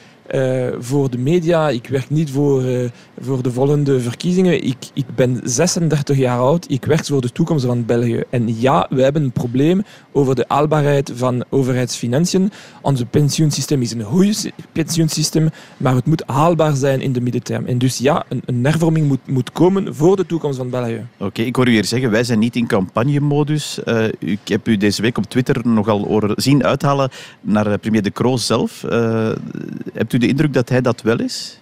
voor 0.78 1.10
de 1.10 1.18
media. 1.18 1.68
Ik 1.68 1.86
werk 1.86 2.10
niet 2.10 2.30
voor, 2.30 2.64
uh, 2.64 2.88
voor 3.20 3.42
de 3.42 3.52
volgende 3.52 4.00
verkiezingen. 4.00 4.64
Ik, 4.64 4.76
ik 4.94 5.04
ben 5.14 5.40
36 5.44 6.16
jaar 6.16 6.38
oud. 6.38 6.70
Ik 6.70 6.84
werk 6.84 7.04
voor 7.04 7.20
de 7.20 7.32
toekomst 7.32 7.64
van 7.64 7.84
België. 7.84 8.22
En 8.30 8.60
ja, 8.60 8.86
we 8.90 9.02
hebben 9.02 9.22
een 9.22 9.32
probleem 9.32 9.82
over 10.12 10.34
de 10.34 10.44
haalbaarheid 10.48 11.12
van 11.14 11.44
overheidsfinanciën. 11.48 12.50
Ons 12.82 13.02
pensioensysteem 13.10 13.82
is 13.82 13.92
een 13.92 14.02
goed 14.02 14.50
pensioensysteem, 14.72 15.48
maar 15.76 15.94
het 15.94 16.06
moet 16.06 16.22
haalbaar 16.26 16.76
zijn 16.76 17.00
in 17.00 17.12
de 17.12 17.20
middenterm. 17.20 17.66
En 17.66 17.78
dus 17.78 17.98
ja, 17.98 18.24
een, 18.28 18.42
een 18.44 18.64
hervorming 18.64 19.06
moet, 19.06 19.26
moet 19.26 19.52
komen 19.52 19.94
voor 19.94 20.16
de 20.16 20.26
toekomst 20.26 20.58
van 20.58 20.70
België. 20.70 21.06
Oké, 21.16 21.42
ik 21.42 21.56
hoor 21.56 21.68
u 21.68 21.70
hier 21.70 21.84
zeggen, 21.84 22.10
wij 22.10 22.24
zijn 22.24 22.38
niet 22.38 22.56
in 22.56 22.66
campagnemodus. 22.66 23.78
Uh, 23.84 24.04
ik 24.18 24.40
heb 24.44 24.68
u 24.68 24.76
deze 24.76 25.02
week 25.02 25.18
op 25.18 25.24
Twitter 25.24 25.60
nogal 25.64 26.22
zien 26.36 26.64
uithalen 26.64 27.10
naar 27.40 27.78
premier 27.78 28.02
De 28.02 28.12
Croo 28.12 28.36
zelf. 28.36 28.84
hebt 29.92 30.12
u 30.12 30.18
de 30.22 30.28
indruk 30.28 30.52
dat 30.52 30.68
hij 30.68 30.80
dat 30.80 31.02
wel 31.02 31.20
is? 31.20 31.58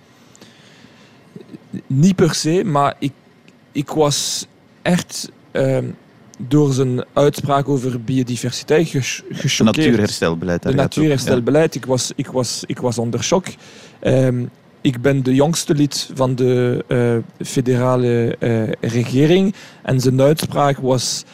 Niet 1.87 2.17
per 2.17 2.35
se, 2.35 2.65
maar 2.65 2.95
ik, 2.99 3.13
ik 3.73 3.89
was 3.89 4.47
echt 4.83 5.31
uh, 5.53 5.79
door 6.39 6.73
zijn 6.73 7.05
uitspraak 7.13 7.69
over 7.69 8.01
biodiversiteit 8.01 8.89
gechoqueerd. 8.89 9.59
Het 9.59 9.77
natuurherstelbeleid. 9.77 10.65
Het 10.65 10.75
natuurherstelbeleid. 10.75 11.75
Ik, 11.75 11.85
was, 11.85 12.13
ik, 12.17 12.27
was, 12.27 12.63
ik 12.67 12.79
was 12.79 12.99
onder 12.99 13.23
shock. 13.23 13.47
Um, 14.03 14.51
ik 14.81 15.01
ben 15.01 15.23
de 15.23 15.35
jongste 15.35 15.75
lid 15.75 16.11
van 16.15 16.35
de 16.35 16.85
uh, 16.89 17.47
federale 17.47 18.37
uh, 18.39 18.73
regering. 18.81 19.55
En 19.83 20.01
zijn 20.01 20.21
uitspraak 20.21 20.79
was, 20.79 21.25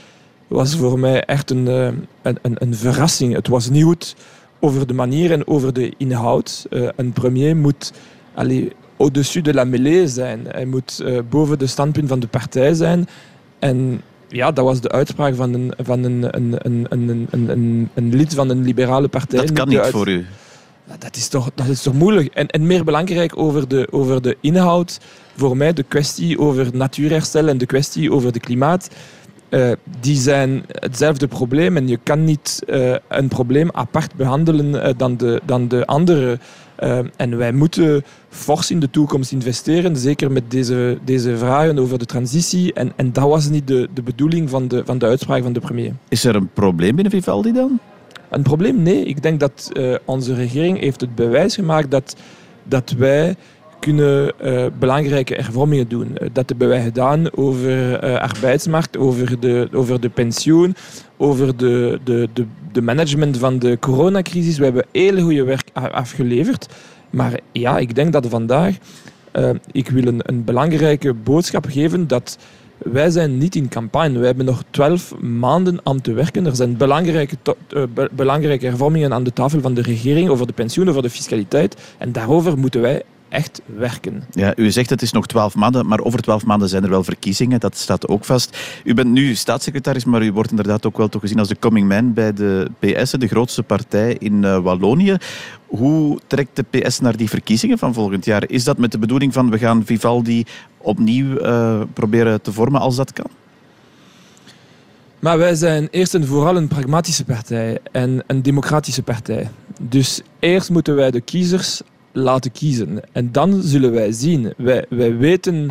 was 0.46 0.76
voor 0.76 0.98
mij 0.98 1.24
echt 1.24 1.50
een, 1.50 1.66
uh, 1.66 1.86
een, 2.22 2.38
een, 2.42 2.56
een 2.58 2.74
verrassing. 2.74 3.34
Het 3.34 3.48
was 3.48 3.68
goed 3.72 4.16
over 4.60 4.86
de 4.86 4.94
manier 4.94 5.32
en 5.32 5.46
over 5.46 5.72
de 5.72 5.92
inhoud. 5.96 6.66
Uh, 6.70 6.88
een 6.96 7.12
premier 7.12 7.56
moet 7.56 7.92
au-dessus 8.96 9.42
de 9.42 9.54
la 9.54 9.64
mêlée 9.64 10.08
zijn. 10.08 10.40
Hij 10.48 10.64
moet 10.64 11.00
uh, 11.02 11.18
boven 11.30 11.58
de 11.58 11.66
standpunt 11.66 12.08
van 12.08 12.20
de 12.20 12.26
partij 12.26 12.74
zijn. 12.74 13.08
En 13.58 14.00
ja, 14.28 14.52
dat 14.52 14.64
was 14.64 14.80
de 14.80 14.90
uitspraak 14.90 15.34
van 15.34 15.54
een, 15.54 15.72
van 15.78 16.04
een, 16.04 16.36
een, 16.36 16.56
een, 16.62 16.86
een, 16.88 17.28
een, 17.30 17.88
een 17.94 18.14
lid 18.14 18.34
van 18.34 18.50
een 18.50 18.62
liberale 18.62 19.08
partij. 19.08 19.40
Dat 19.40 19.52
kan 19.52 19.68
niet 19.68 19.78
uit... 19.78 19.92
voor 19.92 20.08
u. 20.08 20.26
Dat 20.98 21.16
is 21.16 21.28
toch, 21.28 21.50
dat 21.54 21.66
is 21.66 21.82
toch 21.82 21.94
moeilijk. 21.94 22.34
En, 22.34 22.46
en 22.46 22.66
meer 22.66 22.84
belangrijk 22.84 23.38
over 23.38 23.68
de, 23.68 23.88
over 23.90 24.22
de 24.22 24.36
inhoud. 24.40 25.00
Voor 25.36 25.56
mij 25.56 25.72
de 25.72 25.82
kwestie 25.82 26.38
over 26.38 26.68
natuurherstel 26.72 27.48
en 27.48 27.58
de 27.58 27.66
kwestie 27.66 28.12
over 28.12 28.32
de 28.32 28.40
klimaat 28.40 28.88
uh, 29.50 29.72
die 30.00 30.16
zijn 30.16 30.64
hetzelfde 30.68 31.26
probleem 31.26 31.76
en 31.76 31.88
je 31.88 31.98
kan 32.02 32.24
niet 32.24 32.62
uh, 32.66 32.94
een 33.08 33.28
probleem 33.28 33.70
apart 33.72 34.14
behandelen 34.14 34.74
uh, 34.74 34.88
dan, 34.96 35.16
de, 35.16 35.40
dan 35.44 35.68
de 35.68 35.86
andere. 35.86 36.38
en 37.16 37.36
wij 37.36 37.52
moeten 37.52 38.04
fors 38.28 38.70
in 38.70 38.80
de 38.80 38.90
toekomst 38.90 39.32
investeren, 39.32 39.96
zeker 39.96 40.30
met 40.32 40.50
deze, 40.50 40.98
deze 41.04 41.36
vragen 41.36 41.78
over 41.78 41.98
de 41.98 42.04
transitie. 42.04 42.72
En, 42.72 42.92
en 42.96 43.12
dat 43.12 43.28
was 43.28 43.48
niet 43.48 43.66
de, 43.66 43.88
de 43.94 44.02
bedoeling 44.02 44.50
van 44.50 44.68
de, 44.68 44.82
van 44.84 44.98
de 44.98 45.06
uitspraak 45.06 45.42
van 45.42 45.52
de 45.52 45.60
premier. 45.60 45.92
Is 46.08 46.24
er 46.24 46.34
een 46.34 46.50
probleem 46.52 46.94
binnen 46.94 47.12
Vivaldi 47.12 47.52
dan? 47.52 47.78
Een 48.30 48.42
probleem? 48.42 48.82
Nee. 48.82 49.04
Ik 49.04 49.22
denk 49.22 49.40
dat 49.40 49.72
onze 50.04 50.34
regering 50.34 50.80
heeft 50.80 51.00
het 51.00 51.14
bewijs 51.14 51.54
gemaakt 51.54 51.90
dat, 51.90 52.16
dat 52.64 52.90
wij 52.90 53.36
kunnen 53.86 54.32
uh, 54.44 54.66
belangrijke 54.78 55.34
hervormingen 55.34 55.88
doen. 55.88 56.16
Eh, 56.16 56.28
dat 56.32 56.48
hebben 56.48 56.68
wij 56.68 56.82
gedaan 56.82 57.36
over 57.36 58.04
uh, 58.04 58.16
arbeidsmarkt, 58.16 58.96
over 58.98 59.40
de, 59.40 59.68
over 59.72 60.00
de 60.00 60.08
pensioen, 60.08 60.74
over 61.16 61.56
de, 61.56 62.00
de, 62.04 62.28
de, 62.72 62.82
management 62.82 63.38
van 63.38 63.58
de 63.58 63.78
coronacrisis. 63.78 64.58
We 64.58 64.64
hebben 64.64 64.84
heel 64.92 65.20
goede 65.20 65.44
werk 65.44 65.70
afgeleverd. 65.72 66.66
Maar 67.10 67.40
ja, 67.52 67.78
ik 67.78 67.94
denk 67.94 68.12
dat 68.12 68.26
vandaag, 68.26 68.76
ik 69.72 69.88
wil 69.88 70.06
een, 70.06 70.20
een 70.22 70.44
belangrijke 70.44 71.14
boodschap 71.14 71.66
geven 71.66 72.08
dat 72.08 72.38
wij 72.78 73.10
zijn 73.10 73.38
niet 73.38 73.54
in 73.54 73.68
campagne. 73.68 74.18
We 74.18 74.26
hebben 74.26 74.44
nog 74.44 74.62
twaalf 74.70 75.14
maanden 75.20 75.80
aan 75.82 76.00
te 76.00 76.12
werken. 76.12 76.46
Er 76.46 76.56
zijn 76.56 76.76
belangrijke, 76.76 77.36
be 77.94 78.10
belangrijke 78.12 78.66
hervormingen 78.66 79.12
aan 79.12 79.24
de 79.24 79.32
tafel 79.32 79.60
van 79.60 79.74
de 79.74 79.82
regering 79.82 80.28
over 80.28 80.46
de 80.46 80.52
pensioenen, 80.52 80.94
over 80.94 81.08
de 81.08 81.14
fiscaliteit. 81.14 81.76
En 81.98 82.12
daarover 82.12 82.58
moeten 82.58 82.80
wij 82.80 83.02
echt 83.28 83.60
werken. 83.66 84.24
Ja, 84.30 84.52
u 84.56 84.70
zegt 84.70 84.90
het 84.90 85.02
is 85.02 85.12
nog 85.12 85.26
twaalf 85.26 85.54
maanden, 85.54 85.86
maar 85.86 86.00
over 86.00 86.20
twaalf 86.20 86.44
maanden 86.44 86.68
zijn 86.68 86.82
er 86.84 86.90
wel 86.90 87.04
verkiezingen. 87.04 87.60
Dat 87.60 87.76
staat 87.76 88.08
ook 88.08 88.24
vast. 88.24 88.58
U 88.84 88.94
bent 88.94 89.10
nu 89.10 89.34
staatssecretaris, 89.34 90.04
maar 90.04 90.22
u 90.22 90.32
wordt 90.32 90.50
inderdaad 90.50 90.86
ook 90.86 90.96
wel 90.96 91.08
toch 91.08 91.20
gezien 91.20 91.38
als 91.38 91.48
de 91.48 91.58
coming 91.58 91.88
man 91.88 92.12
bij 92.12 92.32
de 92.32 92.70
PS, 92.78 93.10
de 93.10 93.26
grootste 93.26 93.62
partij 93.62 94.16
in 94.18 94.42
uh, 94.42 94.58
Wallonië. 94.58 95.16
Hoe 95.66 96.18
trekt 96.26 96.56
de 96.56 96.64
PS 96.70 97.00
naar 97.00 97.16
die 97.16 97.28
verkiezingen 97.28 97.78
van 97.78 97.94
volgend 97.94 98.24
jaar? 98.24 98.50
Is 98.50 98.64
dat 98.64 98.78
met 98.78 98.92
de 98.92 98.98
bedoeling 98.98 99.32
van 99.32 99.50
we 99.50 99.58
gaan 99.58 99.84
Vivaldi 99.84 100.44
opnieuw 100.78 101.40
uh, 101.40 101.80
proberen 101.92 102.42
te 102.42 102.52
vormen 102.52 102.80
als 102.80 102.96
dat 102.96 103.12
kan? 103.12 103.30
Maar 105.18 105.38
wij 105.38 105.54
zijn 105.54 105.88
eerst 105.90 106.14
en 106.14 106.26
vooral 106.26 106.56
een 106.56 106.68
pragmatische 106.68 107.24
partij 107.24 107.78
en 107.92 108.22
een 108.26 108.42
democratische 108.42 109.02
partij. 109.02 109.50
Dus 109.80 110.20
eerst 110.38 110.70
moeten 110.70 110.94
wij 110.94 111.10
de 111.10 111.20
kiezers 111.20 111.82
laten 112.16 112.52
kiezen. 112.52 113.00
En 113.12 113.32
dan 113.32 113.62
zullen 113.62 113.92
wij 113.92 114.12
zien. 114.12 114.52
Wij, 114.56 114.84
wij 114.88 115.16
weten 115.16 115.68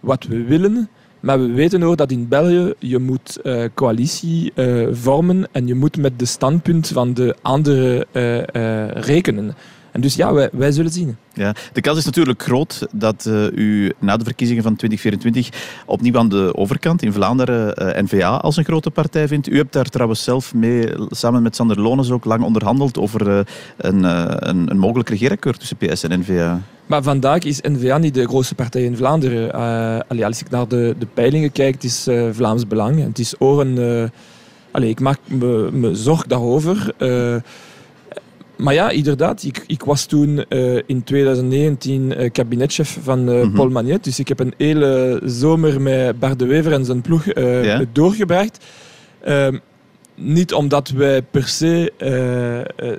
wat 0.00 0.24
we 0.24 0.44
willen, 0.44 0.88
maar 1.20 1.40
we 1.40 1.52
weten 1.52 1.82
ook 1.82 1.96
dat 1.96 2.10
in 2.10 2.28
België 2.28 2.74
je 2.78 2.98
moet 2.98 3.38
uh, 3.42 3.64
coalitie 3.74 4.52
uh, 4.54 4.88
vormen 4.92 5.48
en 5.52 5.66
je 5.66 5.74
moet 5.74 5.96
met 5.96 6.18
de 6.18 6.24
standpunt 6.24 6.88
van 6.88 7.14
de 7.14 7.36
anderen 7.42 8.06
uh, 8.12 8.88
rekenen. 8.88 9.54
En 9.94 10.00
dus 10.00 10.14
ja, 10.14 10.32
wij, 10.32 10.48
wij 10.52 10.72
zullen 10.72 10.90
zien. 10.90 11.16
Ja, 11.32 11.54
de 11.72 11.80
kans 11.80 11.98
is 11.98 12.04
natuurlijk 12.04 12.42
groot 12.42 12.86
dat 12.92 13.24
uh, 13.28 13.46
u 13.52 13.92
na 13.98 14.16
de 14.16 14.24
verkiezingen 14.24 14.62
van 14.62 14.76
2024 14.76 15.82
opnieuw 15.86 16.18
aan 16.18 16.28
de 16.28 16.52
overkant 16.54 17.02
in 17.02 17.12
Vlaanderen 17.12 17.82
uh, 17.96 18.02
N-VA 18.02 18.36
als 18.36 18.56
een 18.56 18.64
grote 18.64 18.90
partij 18.90 19.28
vindt. 19.28 19.48
U 19.48 19.56
hebt 19.56 19.72
daar 19.72 19.88
trouwens 19.88 20.24
zelf 20.24 20.54
mee, 20.54 20.88
samen 21.08 21.42
met 21.42 21.56
Sander 21.56 21.80
Lones 21.80 22.10
ook 22.10 22.24
lang 22.24 22.42
onderhandeld 22.42 22.98
over 22.98 23.28
uh, 23.28 23.38
een, 23.76 24.04
een, 24.48 24.70
een, 24.70 24.78
mogelijk 24.78 25.08
regeerakkoord 25.08 25.58
tussen 25.58 25.76
PS 25.76 26.02
en 26.02 26.20
N-VA. 26.20 26.60
Maar 26.86 27.02
vandaag 27.02 27.42
is 27.42 27.60
N-VA 27.60 27.98
niet 27.98 28.14
de 28.14 28.26
grootste 28.26 28.54
partij 28.54 28.82
in 28.82 28.96
Vlaanderen. 28.96 29.52
Allee, 30.08 30.26
als 30.26 30.40
ik 30.40 30.50
naar 30.50 30.68
de, 30.68 30.94
de 30.98 31.06
peilingen 31.06 31.52
kijk, 31.52 31.74
het 31.74 31.84
is 31.84 32.08
Vlaams 32.32 32.66
Belang. 32.66 33.04
Het 33.04 33.18
is 33.18 33.34
oren... 33.38 34.12
Allee, 34.70 34.88
ik 34.88 35.00
maak 35.00 35.18
me, 35.24 35.68
me 35.72 35.94
zorg 35.94 36.26
daarover 36.26 36.94
maar 38.56 38.74
ja, 38.74 38.90
inderdaad. 38.90 39.42
Ik, 39.42 39.64
ik 39.66 39.82
was 39.82 40.04
toen 40.04 40.44
uh, 40.48 40.80
in 40.86 41.04
2019 41.04 42.20
uh, 42.20 42.30
kabinetchef 42.30 42.98
van 43.02 43.18
uh, 43.18 43.34
mm 43.34 43.40
-hmm. 43.40 43.52
Paul 43.52 43.68
Magnet. 43.68 44.04
Dus 44.04 44.18
ik 44.18 44.28
heb 44.28 44.40
een 44.40 44.54
hele 44.56 45.20
zomer 45.24 45.80
met 45.80 46.18
Bart 46.18 46.38
de 46.38 46.46
Wever 46.46 46.72
en 46.72 46.84
zijn 46.84 47.00
ploeg 47.00 47.24
doorgebracht. 47.92 48.64
Ehm, 49.20 49.58
niet 50.14 50.54
omdat 50.54 50.88
wij 50.88 51.22
per 51.22 51.48
se 51.48 51.92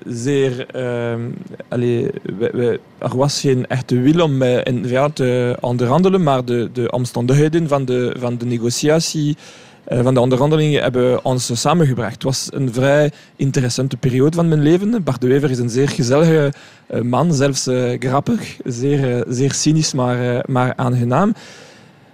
zeer... 0.06 0.66
Ehm, 0.72 1.22
allee, 1.70 2.10
wij, 2.38 2.52
wij, 2.54 2.80
er 2.98 3.18
was 3.18 3.40
geen 3.40 3.68
echte 3.68 4.00
wil 4.00 4.24
om 4.24 4.38
met 4.38 4.72
N-VA 4.72 5.10
te 5.10 5.58
onderhandelen, 5.60 6.24
maar 6.24 6.46
de, 6.46 6.70
de 6.74 6.92
omstandigheden 6.92 7.68
van 7.68 7.86
de, 7.86 8.16
van 8.20 8.38
de 8.38 8.46
negotiatie 8.46 9.38
van 9.88 10.14
de 10.14 10.20
onderhandelingen 10.20 10.82
hebben 10.82 11.26
ons 11.26 11.62
samengebracht. 11.62 12.14
Het 12.14 12.24
was 12.24 12.48
een 12.50 12.74
vrij 12.74 13.12
interessante 13.36 13.98
periode 13.98 14.36
van 14.36 14.48
mijn 14.48 14.62
leven. 14.62 15.04
Bart 15.04 15.22
de 15.22 15.28
Wever 15.28 15.50
is 15.50 15.60
een 15.60 15.70
zeer 15.70 15.90
gezellige 15.90 16.54
uh, 16.94 17.02
man, 17.02 17.34
zelfs 17.34 17.68
uh, 17.68 18.00
grappig, 18.00 18.58
zeer, 18.64 19.24
zeer 19.28 19.54
cynisch, 19.54 19.94
maar, 19.94 20.44
maar 20.48 20.74
aangenaam. 20.76 21.34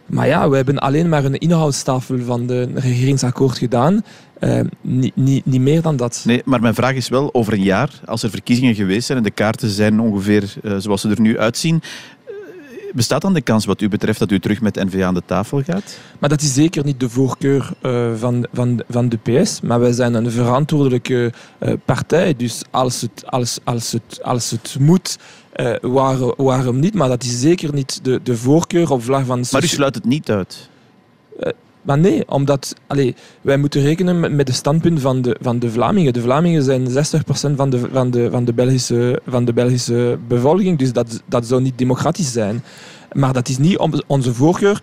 Maar 0.05 0.27
ja, 0.27 0.49
we 0.49 0.55
hebben 0.55 0.79
alleen 0.79 1.09
maar 1.09 1.25
een 1.25 1.37
inhoudstafel 1.37 2.19
van 2.19 2.47
de 2.47 2.69
regeringsakkoord 2.73 3.57
gedaan. 3.57 4.03
niet 5.13 5.45
meer 5.45 5.81
dan 5.81 5.95
dat. 5.95 6.23
Nee, 6.25 6.41
maar 6.45 6.61
mijn 6.61 6.73
vraag 6.73 6.93
is 6.93 7.09
wel, 7.09 7.33
over 7.33 7.53
een 7.53 7.63
jaar, 7.63 7.89
als 8.05 8.23
er 8.23 8.29
verkiezingen 8.29 8.75
geweest 8.75 9.05
zijn 9.05 9.17
en 9.17 9.23
de 9.23 9.31
kaarten 9.31 9.69
zijn 9.69 9.99
ongeveer 9.99 10.53
zoals 10.77 11.01
ze 11.01 11.09
er 11.09 11.21
nu 11.21 11.39
uitzien, 11.39 11.81
Bestaat 12.93 13.21
dan 13.21 13.33
de 13.33 13.41
kans 13.41 13.65
wat 13.65 13.81
u 13.81 13.89
betreft 13.89 14.19
dat 14.19 14.31
u 14.31 14.39
terug 14.39 14.61
met 14.61 14.75
NVA 14.75 15.05
aan 15.05 15.13
de 15.13 15.21
tafel 15.25 15.61
gaat? 15.63 15.97
Maar 16.19 16.29
dat 16.29 16.41
is 16.41 16.53
zeker 16.53 16.85
niet 16.85 16.99
de 16.99 17.09
voorkeur 17.09 17.69
uh, 17.81 18.11
van, 18.15 18.47
van, 18.53 18.83
van 18.89 19.09
de 19.09 19.17
PS. 19.17 19.61
Maar 19.61 19.79
wij 19.79 19.91
zijn 19.91 20.13
een 20.13 20.31
verantwoordelijke 20.31 21.33
uh, 21.59 21.73
partij. 21.85 22.35
Dus 22.35 22.61
als 22.71 23.01
het, 23.01 23.23
als, 23.25 23.59
als 23.63 23.91
het, 23.91 24.23
als 24.23 24.51
het 24.51 24.75
moet, 24.79 25.17
uh, 25.55 25.75
waar, 25.81 26.17
waarom 26.35 26.79
niet? 26.79 26.93
Maar 26.93 27.09
dat 27.09 27.23
is 27.23 27.39
zeker 27.39 27.73
niet 27.73 27.99
de, 28.03 28.19
de 28.23 28.37
voorkeur 28.37 28.91
op 28.91 29.03
vlak 29.03 29.25
van... 29.25 29.43
Maar 29.51 29.63
u 29.63 29.67
sluit 29.67 29.95
het 29.95 30.05
niet 30.05 30.29
uit? 30.29 30.69
Maar 31.81 31.97
nee, 31.97 32.27
omdat 32.27 32.75
allee, 32.87 33.15
wij 33.41 33.57
moeten 33.57 33.81
rekenen 33.81 34.19
met, 34.19 34.31
met 34.31 34.45
de 34.47 34.53
standpunt 34.53 35.01
van 35.01 35.21
de, 35.21 35.37
van 35.41 35.59
de 35.59 35.71
Vlamingen. 35.71 36.13
De 36.13 36.21
Vlamingen 36.21 36.63
zijn 36.63 36.89
60% 36.89 36.91
van 37.55 37.69
de, 37.69 37.79
van, 37.91 38.11
de, 38.11 38.31
van, 38.31 38.45
de 38.45 38.53
Belgische, 38.53 39.21
van 39.27 39.45
de 39.45 39.53
Belgische 39.53 40.19
bevolking, 40.27 40.77
dus 40.77 40.93
dat, 40.93 41.21
dat 41.25 41.45
zou 41.45 41.61
niet 41.61 41.77
democratisch 41.77 42.31
zijn. 42.31 42.63
Maar 43.11 43.33
dat 43.33 43.49
is 43.49 43.57
niet 43.57 43.77
onze 44.07 44.33
voorkeur 44.33 44.81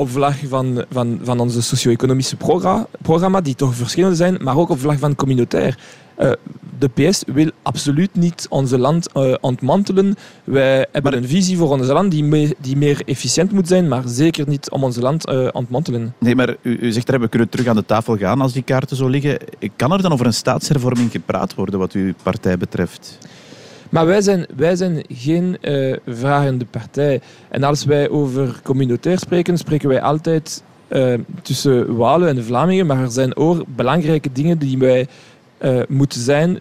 op 0.00 0.10
vlak 0.10 0.34
van, 0.48 0.84
van, 0.90 1.20
van 1.22 1.40
onze 1.40 1.62
socio-economische 1.62 2.36
programma, 2.36 2.86
programma, 3.02 3.40
die 3.40 3.54
toch 3.54 3.74
verschillend 3.74 4.16
zijn, 4.16 4.36
maar 4.40 4.56
ook 4.56 4.68
op 4.68 4.78
vlak 4.78 4.98
van 4.98 5.14
communautair. 5.14 5.78
Uh, 6.18 6.30
de 6.78 6.88
PS 6.88 7.22
wil 7.26 7.50
absoluut 7.62 8.14
niet 8.14 8.46
onze 8.50 8.78
land 8.78 9.08
uh, 9.14 9.34
ontmantelen. 9.40 10.14
Wij 10.44 10.86
hebben 10.92 11.16
een 11.16 11.28
visie 11.28 11.56
voor 11.56 11.70
ons 11.70 11.86
land 11.86 12.10
die, 12.10 12.56
die 12.60 12.76
meer 12.76 13.02
efficiënt 13.04 13.52
moet 13.52 13.68
zijn, 13.68 13.88
maar 13.88 14.02
zeker 14.06 14.48
niet 14.48 14.70
om 14.70 14.84
ons 14.84 14.96
land 14.96 15.28
uh, 15.28 15.48
ontmantelen. 15.52 16.14
Nee, 16.18 16.34
maar 16.34 16.56
u, 16.62 16.78
u 16.80 16.92
zegt 16.92 17.10
we 17.10 17.28
kunnen 17.28 17.48
terug 17.48 17.66
aan 17.66 17.76
de 17.76 17.84
tafel 17.86 18.16
gaan 18.16 18.40
als 18.40 18.52
die 18.52 18.62
kaarten 18.62 18.96
zo 18.96 19.08
liggen. 19.08 19.38
Kan 19.76 19.92
er 19.92 20.02
dan 20.02 20.12
over 20.12 20.26
een 20.26 20.34
staatshervorming 20.34 21.10
gepraat 21.10 21.54
worden 21.54 21.78
wat 21.78 21.92
uw 21.92 22.12
partij 22.22 22.56
betreft? 22.56 23.18
Maar 23.90 24.06
wij 24.06 24.20
zijn, 24.20 24.46
wij 24.56 24.76
zijn 24.76 25.04
geen 25.08 25.56
uh, 25.62 25.96
vragende 26.06 26.64
partij. 26.64 27.20
En 27.48 27.62
als 27.62 27.84
wij 27.84 28.08
over 28.08 28.60
communautair 28.62 29.18
spreken, 29.18 29.58
spreken 29.58 29.88
wij 29.88 30.02
altijd 30.02 30.62
uh, 30.88 31.14
tussen 31.42 31.96
Walen 31.96 32.28
en 32.28 32.44
Vlamingen. 32.44 32.86
Maar 32.86 33.02
er 33.02 33.10
zijn 33.10 33.36
ook 33.36 33.64
belangrijke 33.66 34.32
dingen 34.32 34.58
die 34.58 34.78
wij 34.78 35.06
uh, 35.62 35.80
moeten 35.88 36.20
zijn 36.20 36.60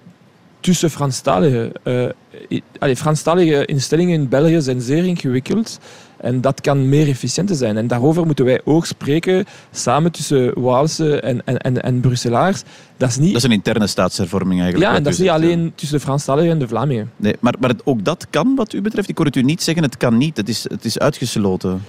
tussen 0.59 0.89
Franstaligen. 0.89 1.71
Uh, 1.83 2.95
Franstalige 2.95 3.65
instellingen 3.65 4.13
in 4.13 4.29
België 4.29 4.61
zijn 4.61 4.81
zeer 4.81 5.05
ingewikkeld. 5.05 5.79
En 6.21 6.41
dat 6.41 6.61
kan 6.61 6.89
meer 6.89 7.07
efficiënter 7.07 7.55
zijn. 7.55 7.77
En 7.77 7.87
daarover 7.87 8.25
moeten 8.25 8.45
wij 8.45 8.61
ook 8.63 8.85
spreken, 8.85 9.45
samen 9.71 10.11
tussen 10.11 10.61
Waalse 10.61 11.19
en, 11.19 11.45
en, 11.45 11.57
en, 11.57 11.81
en 11.81 11.99
Brusselaars. 11.99 12.63
Dat 12.97 13.09
is, 13.09 13.17
niet... 13.17 13.27
dat 13.27 13.37
is 13.37 13.43
een 13.43 13.55
interne 13.55 13.87
staatshervorming 13.87 14.61
eigenlijk. 14.61 14.91
Ja, 14.91 14.97
en 14.97 15.03
dat 15.03 15.13
is 15.13 15.19
niet 15.19 15.29
alleen 15.29 15.71
tussen 15.75 15.97
de 15.97 16.03
Franstaligen 16.03 16.51
en 16.51 16.59
de 16.59 16.67
Vlamingen. 16.67 17.11
Nee, 17.15 17.35
maar, 17.39 17.53
maar 17.59 17.71
ook 17.83 18.03
dat 18.03 18.27
kan 18.29 18.55
wat 18.55 18.73
u 18.73 18.81
betreft. 18.81 19.09
Ik 19.09 19.17
hoor 19.17 19.25
het 19.25 19.35
u 19.35 19.41
niet 19.41 19.63
zeggen, 19.63 19.83
het 19.83 19.97
kan 19.97 20.17
niet. 20.17 20.37
Het 20.37 20.49
is, 20.49 20.65
het 20.69 20.85
is 20.85 20.99
uitgesloten. 20.99 21.81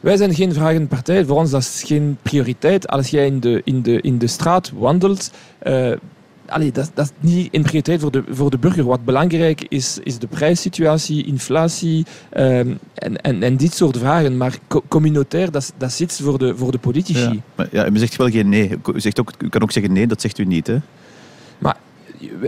Wij 0.00 0.16
zijn 0.16 0.34
geen 0.34 0.52
vragende 0.52 0.86
partij. 0.86 1.24
Voor 1.24 1.36
ons 1.36 1.50
dat 1.50 1.60
is 1.60 1.82
geen 1.86 2.18
prioriteit. 2.22 2.88
Als 2.88 3.08
jij 3.08 3.26
in 3.26 3.40
de, 3.40 3.60
in 3.64 3.82
de, 3.82 4.00
in 4.00 4.18
de 4.18 4.26
straat 4.26 4.72
wandelt, 4.74 5.30
uh, 5.66 5.92
allee, 6.48 6.72
dat, 6.72 6.90
dat 6.94 7.04
is 7.04 7.30
niet 7.30 7.48
een 7.54 7.62
prioriteit 7.62 8.00
voor 8.00 8.10
de, 8.10 8.22
voor 8.30 8.50
de 8.50 8.58
burger. 8.58 8.84
Wat 8.84 9.04
belangrijk 9.04 9.66
is, 9.68 9.98
is 10.02 10.18
de 10.18 10.26
prijssituatie, 10.26 11.26
inflatie 11.26 12.06
um, 12.36 12.78
en, 12.94 13.20
en, 13.22 13.42
en 13.42 13.56
dit 13.56 13.74
soort 13.74 13.98
vragen. 13.98 14.36
Maar 14.36 14.58
co 14.68 14.82
communautair, 14.88 15.50
dat, 15.50 15.72
dat 15.76 15.88
is 15.88 16.00
iets 16.00 16.20
voor 16.20 16.38
de, 16.38 16.56
voor 16.56 16.72
de 16.72 16.78
politici. 16.78 17.18
Ja, 17.18 17.34
maar, 17.54 17.68
ja, 17.70 17.88
u 17.88 17.98
zegt 17.98 18.16
wel 18.16 18.30
geen 18.30 18.48
nee. 18.48 18.78
U, 18.94 19.00
zegt 19.00 19.20
ook, 19.20 19.32
u 19.38 19.48
kan 19.48 19.62
ook 19.62 19.72
zeggen 19.72 19.92
nee, 19.92 20.06
dat 20.06 20.20
zegt 20.20 20.38
u 20.38 20.44
niet. 20.44 20.66
Hè? 20.66 20.78
Maar 21.58 21.76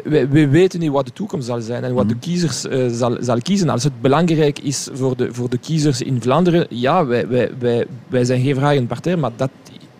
we, 0.04 0.28
we, 0.28 0.48
weten 0.48 0.80
niet 0.80 0.90
wat 0.90 1.06
de 1.06 1.12
toekomst 1.12 1.46
zal 1.46 1.60
zijn 1.60 1.84
en 1.84 1.94
wat 1.94 2.04
-hmm. 2.04 2.12
de 2.12 2.18
kiezers 2.18 2.64
uh, 2.64 2.86
zal, 2.90 3.16
zal 3.20 3.38
kiezen. 3.40 3.68
Als 3.68 3.84
het 3.84 4.00
belangrijk 4.00 4.58
is 4.58 4.88
voor 4.92 5.16
de, 5.16 5.34
voor 5.34 5.50
de 5.50 5.58
kiezers 5.58 6.02
in 6.02 6.22
Vlaanderen, 6.22 6.66
ja, 6.70 7.06
wij, 7.06 7.28
wij, 7.28 7.50
wij, 7.58 7.86
wij 8.08 8.24
zijn 8.24 8.42
geen 8.42 8.54
vragende 8.54 8.86
partij, 8.86 9.16
maar 9.16 9.32
dat 9.36 9.50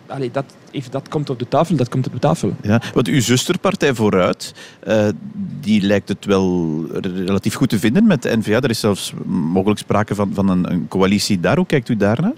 allee, 0.09 0.31
dat, 0.31 0.45
dat 0.89 1.07
komt 1.07 1.29
op 1.29 1.39
de 1.39 1.47
tafel, 1.47 1.75
dat 1.75 1.89
komt 1.89 2.07
op 2.07 2.13
de 2.13 2.19
tafel. 2.19 2.55
Ja, 2.61 2.81
want 2.93 3.07
uw 3.07 3.21
zusterpartij 3.21 3.93
Vooruit, 3.93 4.53
uh, 4.87 5.07
die 5.59 5.81
lijkt 5.81 6.09
het 6.09 6.25
wel 6.25 6.79
relatief 7.01 7.53
goed 7.53 7.69
te 7.69 7.79
vinden 7.79 8.07
met 8.07 8.21
de 8.21 8.37
N-VA. 8.37 8.51
Er 8.61 8.69
is 8.69 8.79
zelfs 8.79 9.13
mogelijk 9.25 9.79
sprake 9.79 10.15
van, 10.15 10.31
van 10.33 10.49
een, 10.49 10.71
een 10.71 10.87
coalitie 10.87 11.39
daar. 11.39 11.55
Hoe 11.55 11.65
kijkt 11.65 11.89
u 11.89 11.97
daarnaar? 11.97 12.33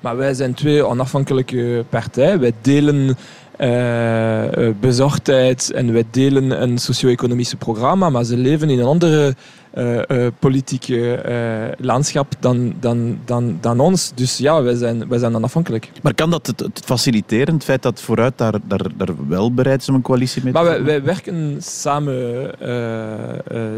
Maar 0.00 0.16
wij 0.16 0.34
zijn 0.34 0.54
twee 0.54 0.86
onafhankelijke 0.86 1.84
partijen. 1.88 2.40
Wij 2.40 2.52
delen 2.60 3.16
bezorgdheid 4.80 5.70
en 5.72 5.92
wij 5.92 6.04
delen 6.10 6.62
een 6.62 6.78
socio-economische 6.78 7.56
programma, 7.56 8.10
maar 8.10 8.24
ze 8.24 8.36
leven 8.36 8.70
in 8.70 8.78
een 8.78 8.86
andere 8.86 9.34
uh, 9.74 10.26
politieke 10.38 11.22
landschap 11.78 12.34
dan, 12.40 12.74
dan, 12.80 13.18
dan, 13.24 13.58
dan 13.60 13.80
ons. 13.80 14.12
Dus 14.14 14.38
ja, 14.38 14.62
wij 14.62 14.74
zijn, 14.74 15.08
wij 15.08 15.18
zijn 15.18 15.34
onafhankelijk. 15.34 15.90
Maar 16.02 16.14
kan 16.14 16.30
dat 16.30 16.46
het, 16.46 16.60
het 16.60 16.82
faciliteren, 16.84 17.54
het 17.54 17.64
feit 17.64 17.82
dat 17.82 18.00
vooruit 18.00 18.38
daar, 18.38 18.54
daar, 18.64 18.86
daar 18.96 19.28
wel 19.28 19.52
bereid 19.52 19.80
is 19.80 19.88
om 19.88 19.94
een 19.94 20.02
coalitie 20.02 20.42
mee 20.44 20.52
te 20.52 20.58
Maar 20.58 20.68
wij, 20.68 20.84
wij 20.84 21.02
werken 21.02 21.56
samen 21.58 22.50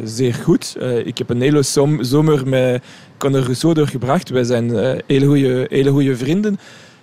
zeer 0.04 0.34
goed. 0.34 0.76
ik 1.04 1.18
heb 1.18 1.30
een 1.30 1.40
hele 1.40 1.62
zomer 2.00 2.48
met 2.48 2.82
Conor 3.18 3.42
Rousseau 3.42 3.74
doorgebracht. 3.74 4.28
Wij 4.28 4.44
zijn 4.44 4.70
hele 5.06 5.26
goede 5.26 5.66
hele 5.68 6.16
vrienden. 6.16 6.58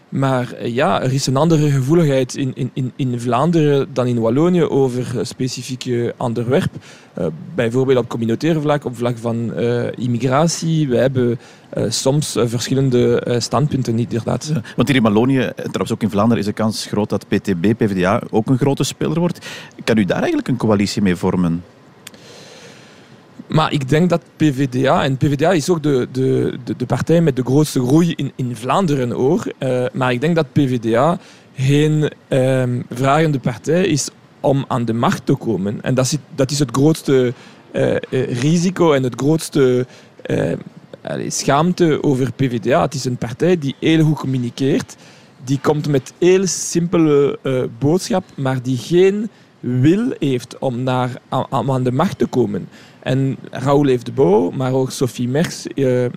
Maar 0.10 0.54
eh, 0.54 0.74
ja, 0.76 1.02
er 1.02 1.14
is 1.14 1.28
een 1.28 1.36
andere 1.36 1.70
gevoeligheid 1.70 2.36
in, 2.36 2.72
in, 2.74 2.92
in, 2.96 3.20
Vlaanderen 3.20 3.94
dan 3.94 4.08
in 4.08 4.20
Wallonië 4.20 4.64
over 4.64 5.26
specifieke 5.26 6.14
onderwerp. 6.18 6.72
Uh, 7.20 7.26
bijvoorbeeld 7.56 7.98
op 7.98 8.10
communautaire 8.10 8.62
vlak, 8.62 8.86
op 8.86 8.98
vlak 8.98 9.18
van 9.18 9.54
immigratie. 9.96 10.88
We 10.88 10.98
hebben 10.98 11.40
soms 11.88 12.38
verschillende 12.40 13.36
standpunten, 13.38 14.00
inderdaad. 14.00 14.52
Want 14.76 14.88
hier 14.88 14.98
in 14.98 15.04
Wallonië, 15.04 15.40
en 15.40 15.54
trouwens 15.56 15.92
ook 15.92 16.02
in 16.02 16.10
Vlaanderen, 16.10 16.40
is 16.40 16.46
de 16.46 16.54
kans 16.54 16.86
groot 16.86 17.10
dat 17.10 17.28
PTB, 17.28 17.74
PvdA 17.78 18.22
ook 18.30 18.48
een 18.50 18.58
grote 18.58 18.84
speler 18.84 19.20
wordt. 19.20 19.48
Kan 19.84 19.98
u 19.98 20.06
daar 20.06 20.18
eigenlijk 20.18 20.48
een 20.48 20.58
coalitie 20.58 21.02
mee 21.02 21.16
vormen? 21.16 21.64
Maar 23.50 23.74
ik 23.74 23.90
denk 23.90 24.10
dat 24.10 24.22
PvdA, 24.36 25.04
en 25.04 25.18
PvdA 25.18 25.52
is 25.52 25.70
ook 25.70 25.84
de, 25.84 26.08
de, 26.12 26.58
de, 26.78 26.86
partij 26.86 27.22
met 27.22 27.36
de 27.36 27.44
grootste 27.44 27.86
groei 27.88 28.14
in, 28.16 28.32
in 28.36 28.56
Vlaanderen 28.56 29.12
hoor. 29.12 29.52
Uh, 29.60 29.86
maar 29.94 30.12
ik 30.12 30.22
denk 30.22 30.36
dat 30.36 30.52
PvdA 30.52 31.20
geen 31.56 32.12
um, 32.30 32.86
vragende 32.90 33.40
partij 33.40 33.86
is 33.86 34.10
om 34.40 34.66
aan 34.68 34.86
de 34.86 34.94
macht 34.94 35.26
te 35.26 35.36
komen. 35.36 35.82
En 35.82 35.94
dat 35.94 36.06
is, 36.06 36.18
dat 36.36 36.52
is 36.52 36.60
het 36.60 36.70
grootste 36.72 37.34
uh, 37.72 37.96
risico 38.30 38.94
en 38.94 39.04
het 39.04 39.16
grootste 39.16 39.86
schaamte 41.28 42.04
over 42.04 42.32
PvdA. 42.32 42.82
Het 42.82 42.94
is 42.94 43.06
een 43.06 43.18
partij 43.18 43.58
die 43.58 43.76
heel 43.80 44.04
goed 44.04 44.20
communiceert. 44.20 44.96
Die 45.44 45.60
komt 45.62 45.88
met 45.88 46.14
heel 46.18 46.48
simpele 46.48 47.40
boodschap, 47.80 48.24
maar 48.36 48.62
die 48.62 48.78
geen 48.78 49.30
wil 49.60 50.14
heeft 50.20 50.58
om 50.60 50.84
naar, 50.84 51.10
om 51.50 51.72
aan 51.72 51.84
de 51.84 51.92
macht 51.92 52.18
te 52.18 52.26
komen. 52.26 52.68
En 53.00 53.38
Raoul 53.52 53.86
heeft 53.86 54.06
de 54.06 54.12
Bo, 54.12 54.52
maar 54.52 54.74
ook 54.74 54.92
Sophie 54.92 55.28
Merks, 55.28 55.68
eh, 55.68 55.76
de, 55.76 56.12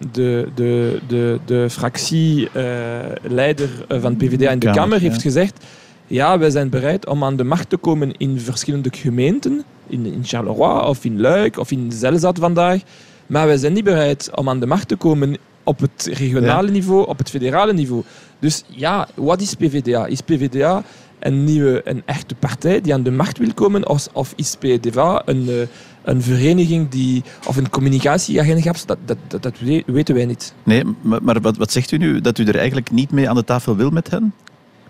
de, 0.55 0.99
de, 1.07 1.39
de 1.45 1.71
fractieleider 1.71 3.69
eh, 3.89 4.01
van 4.01 4.17
PvdA 4.17 4.51
in 4.51 4.59
de 4.59 4.71
Kamer, 4.71 5.01
heeft 5.01 5.23
gezegd 5.23 5.65
ja, 6.07 6.39
wij 6.39 6.51
zijn 6.51 6.69
bereid 6.69 7.07
om 7.07 7.25
aan 7.25 7.37
de 7.37 7.45
macht 7.45 7.69
te 7.69 7.77
komen 7.77 8.13
in 8.17 8.41
verschillende 8.41 8.89
gemeenten, 8.93 9.63
in, 9.87 10.07
in 10.07 10.25
Charleroi 10.25 10.89
of 10.89 11.05
in 11.05 11.21
Luik 11.21 11.59
of 11.59 11.71
in 11.71 11.93
Zelzat 11.93 12.39
vandaag, 12.39 12.81
maar 13.27 13.47
wij 13.47 13.57
zijn 13.57 13.73
niet 13.73 13.85
bereid 13.85 14.31
om 14.35 14.49
aan 14.49 14.61
de 14.61 14.67
macht 14.67 14.89
te 14.89 14.97
komen 14.97 15.37
op 15.65 15.81
het 15.81 16.11
regionale 16.13 16.71
niveau, 16.71 17.07
op 17.07 17.19
het 17.19 17.31
federale 17.31 17.73
niveau. 17.73 18.03
Dus 18.39 18.65
ja, 18.69 19.09
wat 19.15 19.41
is 19.41 19.55
PvdA? 19.55 20.07
Is 20.07 20.21
PvdA 20.21 20.83
een 21.23 21.45
nieuwe, 21.45 21.81
een 21.85 22.03
echte 22.05 22.35
partij 22.35 22.81
die 22.81 22.95
aan 22.95 23.03
de 23.03 23.11
macht 23.11 23.39
wil 23.39 23.55
komen? 23.55 23.89
Of, 23.89 24.09
of 24.13 24.33
is 24.37 24.57
PvdA 24.57 25.23
een, 25.25 25.49
eh, 25.49 25.67
een 26.03 26.23
vereniging 26.23 26.89
die, 26.89 27.23
of 27.47 27.57
een 27.57 27.71
communicatieagentschap? 27.71 28.77
Dat, 28.87 28.99
dat, 29.05 29.17
dat, 29.29 29.43
dat, 29.43 29.55
weten 29.87 30.15
wij 30.15 30.25
niet. 30.25 30.55
Nee, 30.63 30.85
maar, 31.01 31.23
maar 31.23 31.41
wat, 31.41 31.57
wat 31.57 31.73
zegt 31.73 31.91
u 31.91 31.97
nu? 31.97 32.21
Dat 32.21 32.39
u 32.39 32.45
er 32.45 32.57
eigenlijk 32.57 32.91
niet 32.91 33.11
mee 33.11 33.29
aan 33.29 33.37
de 33.37 33.45
tafel 33.45 33.77
wil 33.77 33.91
met 33.91 34.11
hen? 34.11 34.35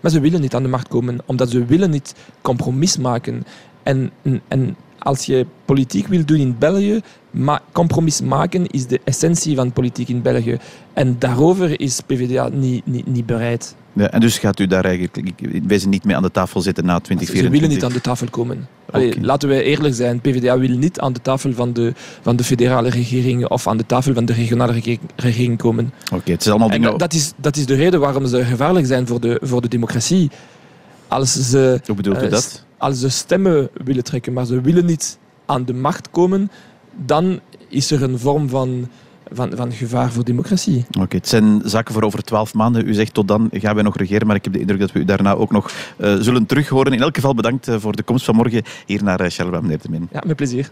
Maar 0.01 0.11
ze 0.11 0.19
willen 0.19 0.41
niet 0.41 0.55
aan 0.55 0.63
de 0.63 0.69
macht 0.69 0.87
komen, 0.87 1.19
omdat 1.25 1.49
ze 1.49 1.65
willen 1.65 1.89
niet 1.89 2.15
compromis 2.41 2.97
maken. 2.97 3.43
En, 3.83 4.11
en 4.47 4.75
als 4.99 5.25
je 5.25 5.45
politiek 5.65 6.07
wil 6.07 6.25
doen 6.25 6.39
in 6.39 6.55
België, 6.59 7.01
maar 7.33 7.61
compromis 7.71 8.21
maken 8.21 8.67
is 8.67 8.87
de 8.87 9.01
essentie 9.03 9.55
van 9.55 9.71
politiek 9.71 10.09
in 10.09 10.21
België. 10.21 10.57
En 10.93 11.15
daarover 11.19 11.79
is 11.79 11.99
PvdA 12.05 12.49
niet, 12.51 12.85
niet, 12.85 13.07
niet 13.07 13.25
bereid. 13.25 13.75
Ja, 13.93 14.09
en 14.09 14.19
dus 14.19 14.37
gaat 14.37 14.59
u 14.59 14.67
daar 14.67 14.85
eigenlijk 14.85 15.31
wezen 15.67 15.89
niet 15.89 16.03
mee 16.03 16.15
aan 16.15 16.21
de 16.21 16.31
tafel 16.31 16.61
zitten 16.61 16.85
na 16.85 16.99
2024? 16.99 17.45
Ze 17.45 17.49
willen 17.49 17.69
niet 17.69 17.83
aan 17.83 18.01
de 18.01 18.01
tafel 18.01 18.29
komen. 18.29 18.67
Allee, 18.91 19.21
laten 19.21 19.49
we 19.49 19.63
eerlijk 19.63 19.95
zijn, 19.95 20.21
PvdA 20.21 20.57
wil 20.57 20.77
niet 20.77 20.99
aan 20.99 21.13
de 21.13 21.21
tafel 21.21 21.53
van 21.53 21.73
de, 21.73 21.93
van 22.21 22.35
de 22.35 22.43
federale 22.43 22.89
regering 22.89 23.47
of 23.47 23.67
aan 23.67 23.77
de 23.77 23.85
tafel 23.85 24.13
van 24.13 24.25
de 24.25 24.33
regionale 24.33 24.81
regering 25.15 25.57
komen. 25.57 25.93
Oké, 26.13 26.31
het 26.31 26.41
is 26.41 26.49
allemaal 26.49 26.69
dingen... 26.69 26.89
Dat, 26.89 26.99
dat, 26.99 27.13
is, 27.13 27.31
dat 27.35 27.55
is 27.55 27.65
de 27.65 27.75
reden 27.75 27.99
waarom 27.99 28.25
ze 28.25 28.45
gevaarlijk 28.45 28.85
zijn 28.85 29.07
voor 29.07 29.19
de, 29.19 29.39
voor 29.41 29.61
de 29.61 29.67
democratie. 29.67 30.31
Als 31.07 31.49
ze, 31.49 31.81
Hoe 31.85 31.95
bedoelt 31.95 32.21
u 32.21 32.25
uh, 32.25 32.31
dat? 32.31 32.65
Als 32.77 32.99
ze 32.99 33.09
stemmen 33.09 33.69
willen 33.83 34.03
trekken, 34.03 34.33
maar 34.33 34.45
ze 34.45 34.61
willen 34.61 34.85
niet 34.85 35.17
aan 35.45 35.65
de 35.65 35.73
macht 35.73 36.09
komen, 36.09 36.51
dan 36.95 37.39
is 37.67 37.91
er 37.91 38.03
een 38.03 38.19
vorm 38.19 38.49
van 38.49 38.87
van, 39.33 39.51
van 39.55 39.71
gevaar 39.71 40.11
voor 40.11 40.23
democratie. 40.23 40.85
Oké, 40.99 41.15
het 41.15 41.27
zijn 41.27 41.61
zaken 41.65 41.93
voor 41.93 42.03
over 42.03 42.23
twaalf 42.23 42.53
maanden. 42.53 42.87
U 42.87 42.93
zegt 42.93 43.13
tot 43.13 43.27
dan 43.27 43.49
gaan 43.51 43.75
wij 43.75 43.83
nog 43.83 43.97
regeren, 43.97 44.27
maar 44.27 44.35
ik 44.35 44.43
heb 44.43 44.53
de 44.53 44.59
indruk 44.59 44.79
dat 44.79 44.91
we 44.91 44.99
u 44.99 45.05
daarna 45.05 45.33
ook 45.33 45.51
nog 45.51 45.71
uh, 45.97 46.15
zullen 46.19 46.45
terughoren. 46.45 46.93
In 46.93 47.01
elk 47.01 47.15
geval 47.15 47.35
bedankt 47.35 47.67
uh, 47.67 47.75
voor 47.79 47.95
de 47.95 48.03
komst 48.03 48.25
van 48.25 48.35
morgen 48.35 48.63
hier 48.85 49.03
naar 49.03 49.21
uh, 49.21 49.29
Charleroi, 49.29 49.61
meneer 49.61 49.79
de 49.81 49.89
Min. 49.89 50.09
Ja, 50.11 50.23
met 50.25 50.35
plezier. 50.35 50.69